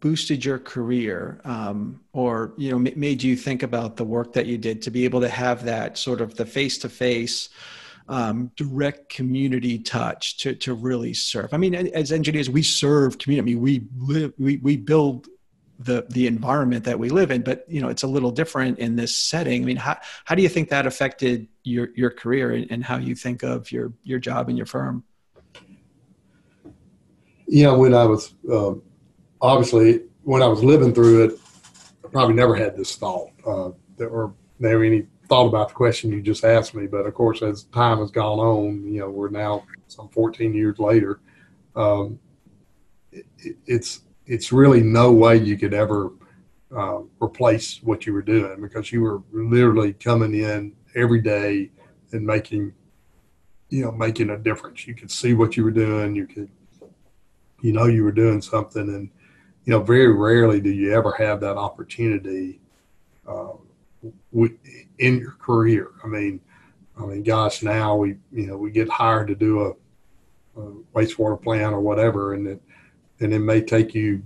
[0.00, 4.46] boosted your career um, or you know m- made you think about the work that
[4.46, 7.48] you did to be able to have that sort of the face to face
[8.56, 11.52] direct community touch to, to really serve.
[11.54, 13.52] I mean, as engineers, we serve community.
[13.52, 15.28] I mean, we live, we, we build
[15.84, 18.96] the the environment that we live in but you know it's a little different in
[18.96, 19.62] this setting.
[19.62, 22.96] I mean how, how do you think that affected your your career and, and how
[22.96, 25.04] you think of your your job and your firm?
[27.46, 28.82] Yeah when i was um,
[29.40, 31.40] obviously when i was living through it
[32.04, 33.70] i probably never had this thought uh,
[34.00, 36.86] or never any thought about the question you just asked me.
[36.86, 40.78] But of course as time has gone on you know we're now some 14 years
[40.78, 41.20] later
[41.74, 42.18] um,
[43.10, 43.26] it,
[43.66, 46.12] it's it's really no way you could ever
[46.74, 51.70] uh, replace what you were doing because you were literally coming in every day
[52.12, 52.72] and making
[53.68, 54.86] you know making a difference.
[54.86, 56.14] You could see what you were doing.
[56.14, 56.50] You could
[57.60, 58.88] you know you were doing something.
[58.88, 59.10] And
[59.64, 62.60] you know, very rarely do you ever have that opportunity
[63.26, 63.52] uh,
[64.32, 65.90] in your career.
[66.02, 66.40] I mean,
[66.98, 71.40] I mean, gosh, now we, you know, we get hired to do a, a wastewater
[71.40, 72.62] plant or whatever, and it,
[73.22, 74.22] and it may take you,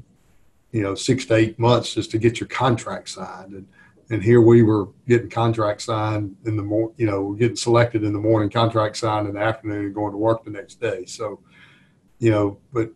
[0.73, 3.53] you know, six to eight months just to get your contract signed.
[3.53, 3.69] And,
[4.11, 8.05] and here we were getting contract signed in the morning, you know, we're getting selected
[8.05, 11.05] in the morning, contract signed in the afternoon, and going to work the next day.
[11.05, 11.41] So,
[12.19, 12.91] you know, but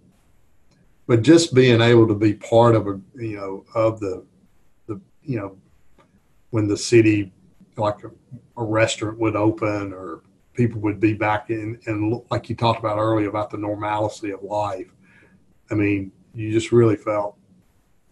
[1.07, 4.25] but just being able to be part of a, you know, of the
[4.87, 5.57] the you know,
[6.51, 7.33] when the city
[7.77, 8.11] like a,
[8.57, 10.23] a restaurant would open or
[10.55, 14.43] people would be back in and like you talked about earlier about the normalcy of
[14.43, 14.93] life.
[15.71, 17.37] I mean, you just really felt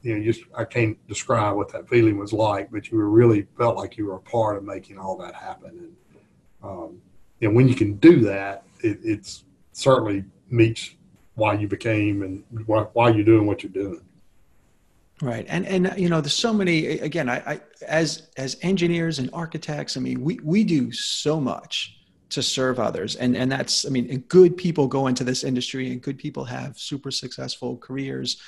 [0.02, 3.76] you know, just I can't describe what that feeling was like, but you really felt
[3.76, 5.70] like you were a part of making all that happen.
[5.70, 5.92] And
[6.62, 7.02] um,
[7.42, 10.94] and when you can do that, it it's certainly meets
[11.34, 14.02] why you became and why, why you're doing what you're doing.
[15.20, 16.86] Right, and and you know, there's so many.
[17.00, 21.97] Again, I, I as as engineers and architects, I mean, we we do so much
[22.31, 26.03] to serve others and and that's i mean good people go into this industry and
[26.03, 28.39] good people have super successful careers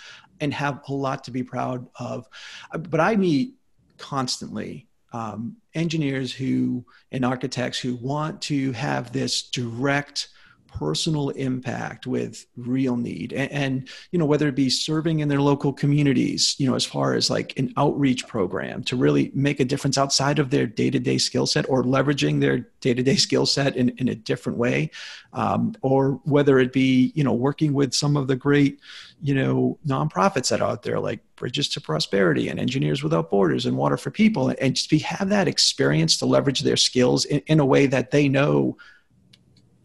[0.40, 2.28] and have a lot to be proud of.
[2.72, 3.54] But I meet
[3.98, 10.28] constantly um, engineers who and architects who want to have this direct
[10.72, 13.32] personal impact with real need.
[13.32, 16.84] And, and, you know whether it be serving in their local communities you know as
[16.84, 21.18] far as like an outreach program to really make a difference outside of their day-to-day
[21.18, 24.90] skill set or leveraging their day-to-day skill set in, in a different way
[25.32, 28.80] um, or whether it be you know working with some of the great
[29.22, 33.66] you know nonprofits that are out there like bridges to prosperity and engineers without borders
[33.66, 37.40] and water for people and just be have that experience to leverage their skills in,
[37.46, 38.76] in a way that they know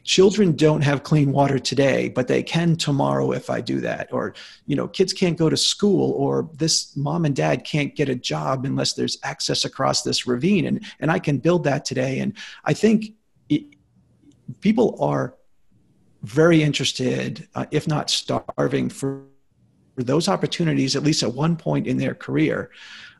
[0.05, 4.07] children don't have clean water today but they can tomorrow if i do that.
[4.13, 4.33] Or
[4.67, 8.15] you know kids can't go to school or this mom and dad can't get a
[8.15, 10.67] job unless there's access across this ravine.
[10.67, 12.19] And and i can build that today.
[12.19, 12.33] And
[12.63, 13.13] i think
[13.49, 13.63] it,
[14.61, 15.35] people are
[16.21, 19.23] very interested uh, if not starving for,
[19.95, 22.69] for those opportunities at least at one point in their career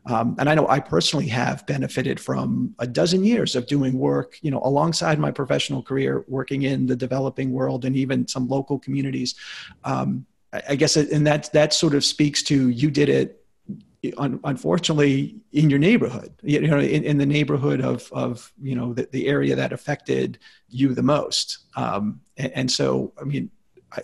[0.06, 4.38] um, and I know I personally have benefited from a dozen years of doing work,
[4.40, 8.78] you know, alongside my professional career, working in the developing world and even some local
[8.78, 9.34] communities.
[9.84, 10.26] Um,
[10.68, 13.42] I, guess, and that that sort of speaks to you did it
[14.18, 19.08] unfortunately in your neighborhood you know in, in the neighborhood of of you know the,
[19.10, 20.38] the area that affected
[20.68, 23.50] you the most um, and, and, so i mean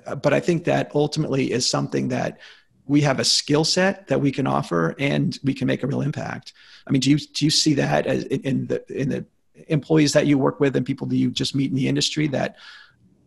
[0.09, 2.41] I, but i think that ultimately is something that
[2.87, 6.01] we have a skill set that we can offer and we can make a real
[6.01, 6.53] impact.
[6.87, 9.25] I mean do you do you see that as in the in the
[9.69, 12.57] employees that you work with and people that you just meet in the industry that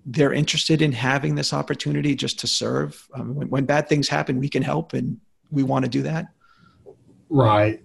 [0.05, 3.07] they're interested in having this opportunity just to serve?
[3.13, 5.19] Um, when, when bad things happen we can help and
[5.51, 6.27] we want to do that.
[7.29, 7.81] Right.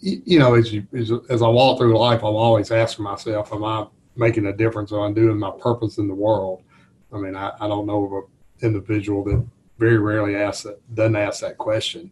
[0.00, 3.64] You know as you as, as i walk through life i'm always asking myself am
[3.64, 3.84] i
[4.14, 6.62] making a difference or i'm doing my purpose in the world?
[7.12, 8.22] I mean i, I don't know of an
[8.62, 9.44] individual that
[9.78, 12.10] very rarely asks that doesn't ask that question.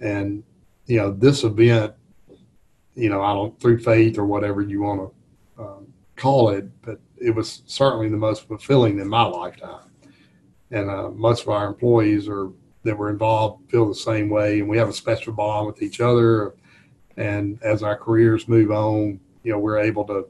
[0.00, 0.42] And
[0.86, 1.94] you know, this event,
[2.94, 5.12] you know, I don't through faith or whatever you want
[5.56, 9.90] to um, call it, but it was certainly the most fulfilling in my lifetime.
[10.70, 12.50] And uh, most of our employees are
[12.84, 16.00] that were involved feel the same way, and we have a special bond with each
[16.00, 16.54] other.
[17.16, 20.28] And as our careers move on, you know, we're able to,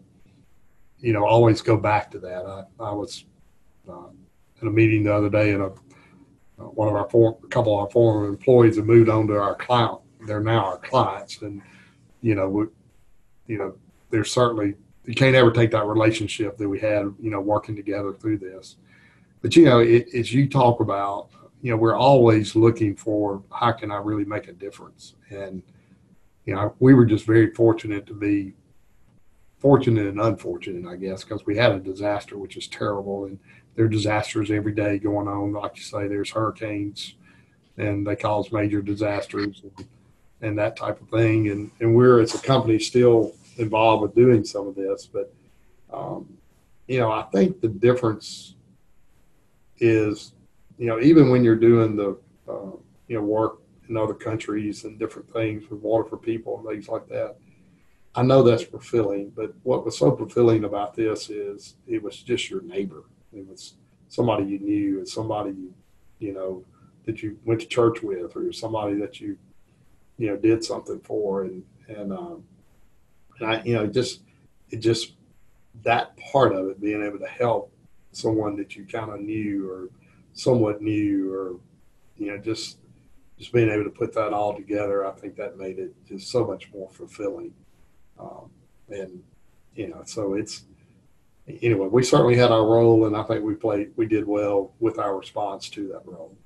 [0.98, 2.44] you know, always go back to that.
[2.44, 3.24] I, I was
[3.88, 4.08] uh,
[4.60, 5.72] in a meeting the other day, and a
[6.62, 9.54] Uh, one of our a couple of our former employees have moved on to our
[9.54, 9.98] client.
[10.26, 11.62] They're now our clients, and
[12.20, 12.64] you know, we,
[13.46, 13.74] you know,
[14.10, 18.12] there's certainly you can't ever take that relationship that we had, you know, working together
[18.12, 18.76] through this.
[19.40, 23.72] But you know, it, as you talk about, you know, we're always looking for how
[23.72, 25.62] can I really make a difference, and
[26.44, 28.52] you know, we were just very fortunate to be
[29.58, 33.38] fortunate and unfortunate, I guess, because we had a disaster, which is terrible, and
[33.74, 35.52] there are disasters every day going on.
[35.52, 37.14] Like you say, there's hurricanes,
[37.76, 39.88] and they cause major disasters and,
[40.40, 41.48] and that type of thing.
[41.50, 45.32] And and we're as a company still involved with doing some of this, but
[45.92, 46.38] um,
[46.86, 48.54] you know, I think the difference
[49.78, 50.32] is,
[50.78, 52.18] you know, even when you're doing the
[52.48, 52.76] uh,
[53.08, 56.88] you know work in other countries and different things with water for people and things
[56.88, 57.36] like that.
[58.14, 62.50] I know that's fulfilling, but what was so fulfilling about this is it was just
[62.50, 63.04] your neighbor.
[63.32, 63.74] It was
[64.08, 65.74] somebody you knew and somebody you,
[66.18, 66.64] you know,
[67.06, 69.36] that you went to church with or somebody that you,
[70.18, 71.42] you know, did something for.
[71.42, 72.44] And, and, um,
[73.40, 74.20] and I, you know, just,
[74.70, 75.12] it just,
[75.82, 77.72] that part of it, being able to help
[78.12, 79.88] someone that you kind of knew or
[80.34, 81.56] somewhat knew or,
[82.18, 82.78] you know, just,
[83.38, 86.46] just being able to put that all together, I think that made it just so
[86.46, 87.52] much more fulfilling.
[88.18, 88.50] Um,
[88.88, 89.22] and
[89.74, 90.64] you know, so it's
[91.48, 91.88] anyway.
[91.88, 95.16] We certainly had our role, and I think we played, we did well with our
[95.16, 96.36] response to that role.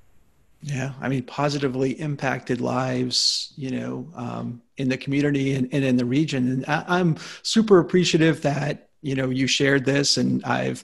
[0.61, 5.97] Yeah, I mean, positively impacted lives, you know, um, in the community and, and, in
[5.97, 6.51] the region.
[6.51, 10.83] And I, am super appreciative that you know you shared this, and I've,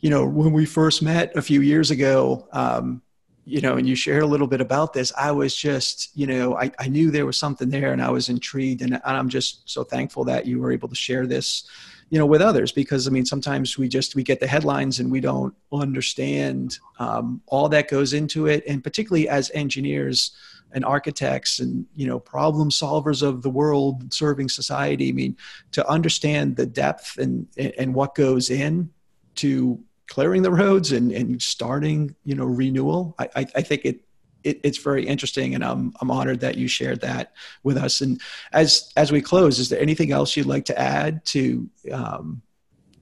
[0.00, 3.00] you know, when we first met a few years ago, um,
[3.46, 6.56] you know, and you shared a little bit about this, I was just, you know,
[6.56, 9.68] I, I knew there was something there, and I was intrigued, and, and I'm just
[9.68, 11.66] so thankful that you were able to share this
[12.14, 15.10] you know with others because i mean sometimes we just we get the headlines and
[15.10, 18.62] we don't understand um, all that goes into it.
[18.68, 20.30] And particularly as engineers
[20.70, 25.36] and architects and you know problem solvers of the world serving society i mean
[25.72, 27.48] to understand the depth and
[27.78, 28.88] and what goes in
[29.34, 34.03] to clearing the roads and and starting you know renewal i i, I think it
[34.44, 37.32] it, it's very interesting, and I'm I'm honored that you shared that
[37.62, 38.02] with us.
[38.02, 38.20] And
[38.52, 42.42] as as we close, is there anything else you'd like to add to um,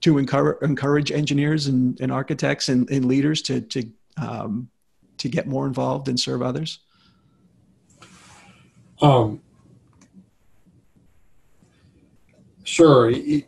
[0.01, 3.85] to encourage encourage engineers and, and architects and, and leaders to to
[4.17, 4.71] um,
[5.19, 6.79] to get more involved and serve others?
[9.01, 9.43] Um,
[12.63, 13.11] sure.
[13.11, 13.45] You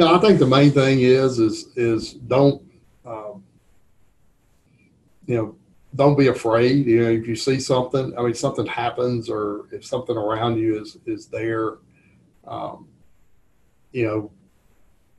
[0.00, 2.62] know, I think the main thing is is is don't
[3.06, 3.42] um,
[5.26, 5.56] you know
[5.96, 6.86] don't be afraid.
[6.86, 10.80] You know, if you see something, I mean, something happens, or if something around you
[10.80, 11.78] is is there,
[12.46, 12.88] um,
[13.92, 14.30] you know,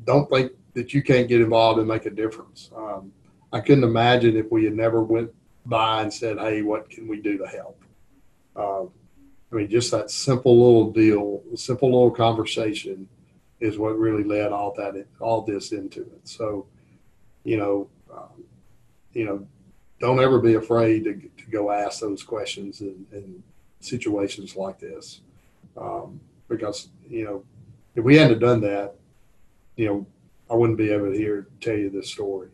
[0.05, 2.69] don't think that you can't get involved and make a difference.
[2.75, 3.11] Um,
[3.51, 5.31] I couldn't imagine if we had never went
[5.65, 7.83] by and said, "Hey, what can we do to help?"
[8.55, 8.91] Um,
[9.51, 13.07] I mean, just that simple little deal, simple little conversation,
[13.59, 16.27] is what really led all that all this into it.
[16.27, 16.67] So,
[17.43, 18.43] you know, um,
[19.13, 19.47] you know,
[19.99, 23.43] don't ever be afraid to, to go ask those questions in, in
[23.79, 25.21] situations like this.
[25.75, 27.43] Um, because, you know,
[27.95, 28.95] if we hadn't done that,
[29.75, 30.05] you know,
[30.49, 32.49] I wouldn't be able to hear tell you this story.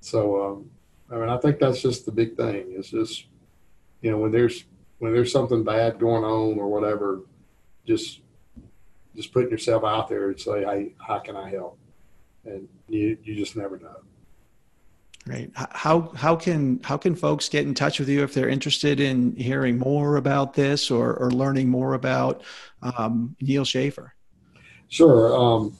[0.00, 0.70] So, um,
[1.10, 2.72] I mean, I think that's just the big thing.
[2.72, 3.26] is just,
[4.02, 4.64] you know, when there's
[4.98, 7.20] when there's something bad going on or whatever,
[7.86, 8.20] just
[9.16, 11.78] just putting yourself out there and say, "Hey, how can I help?"
[12.44, 13.96] And you you just never know.
[15.28, 15.50] Right.
[15.54, 19.36] How how can how can folks get in touch with you if they're interested in
[19.36, 22.42] hearing more about this or, or learning more about
[22.82, 24.14] um, Neel Schaffer?
[24.88, 25.36] Sure.
[25.36, 25.76] Um,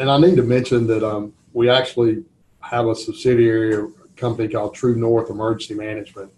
[0.00, 2.24] and I need to mention that um, we actually
[2.58, 6.32] have a subsidiary company called True North Emergency Management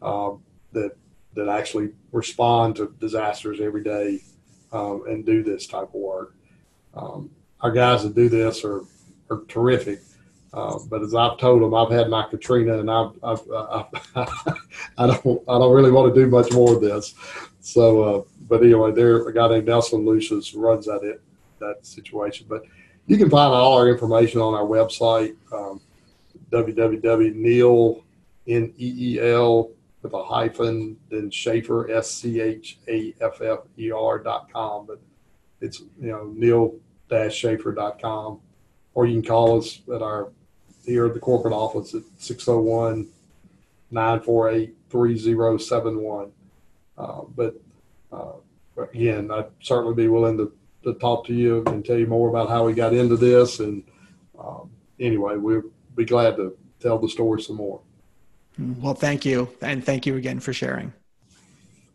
[0.00, 0.30] uh,
[0.72, 0.92] that
[1.34, 4.20] that actually respond to disasters every day
[4.72, 6.36] um, and do this type of work.
[6.94, 7.30] Um,
[7.60, 8.82] our guys that do this are
[9.30, 9.98] are terrific.
[10.54, 13.86] Uh, but as I've told them, I've had my Katrina, and I've, I've, I've
[14.98, 17.14] I don't I don't really want to do much more of this.
[17.60, 21.22] So, uh, but anyway, there a guy named Nelson Lucius runs that it,
[21.60, 22.46] that situation.
[22.48, 22.64] But
[23.06, 25.80] you can find all our information on our website, um,
[26.50, 28.04] www.neel
[28.46, 29.70] n e e l
[30.02, 34.86] with a hyphen then Schaffer s c h a f f e r dot com.
[34.86, 35.00] But
[35.62, 36.74] it's you know Neel
[37.08, 38.40] dash Schaffer dot com,
[38.92, 40.30] or you can call us at our
[40.84, 43.08] here at the corporate office at 601
[43.90, 46.32] 948 3071.
[46.98, 47.54] Uh, but
[48.12, 48.32] uh,
[48.92, 50.52] again, I'd certainly be willing to,
[50.84, 53.60] to talk to you and tell you more about how we got into this.
[53.60, 53.82] And
[54.38, 55.64] um, anyway, we'll
[55.94, 57.80] be glad to tell the story some more.
[58.58, 59.48] Well, thank you.
[59.62, 60.92] And thank you again for sharing.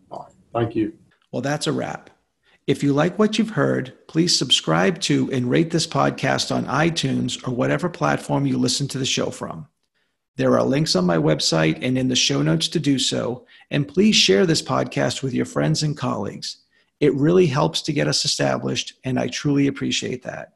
[0.09, 0.33] All right.
[0.53, 0.93] Thank you.
[1.31, 2.09] Well, that's a wrap.
[2.67, 7.47] If you like what you've heard, please subscribe to and rate this podcast on iTunes
[7.47, 9.67] or whatever platform you listen to the show from.
[10.35, 13.87] There are links on my website and in the show notes to do so, and
[13.87, 16.57] please share this podcast with your friends and colleagues.
[16.99, 20.51] It really helps to get us established, and I truly appreciate that.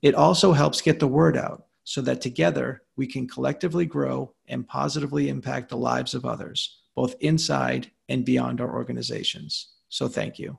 [0.00, 4.66] It also helps get the word out so that together we can collectively grow and
[4.66, 9.68] positively impact the lives of others, both inside and beyond our organizations.
[9.90, 10.58] So, thank you.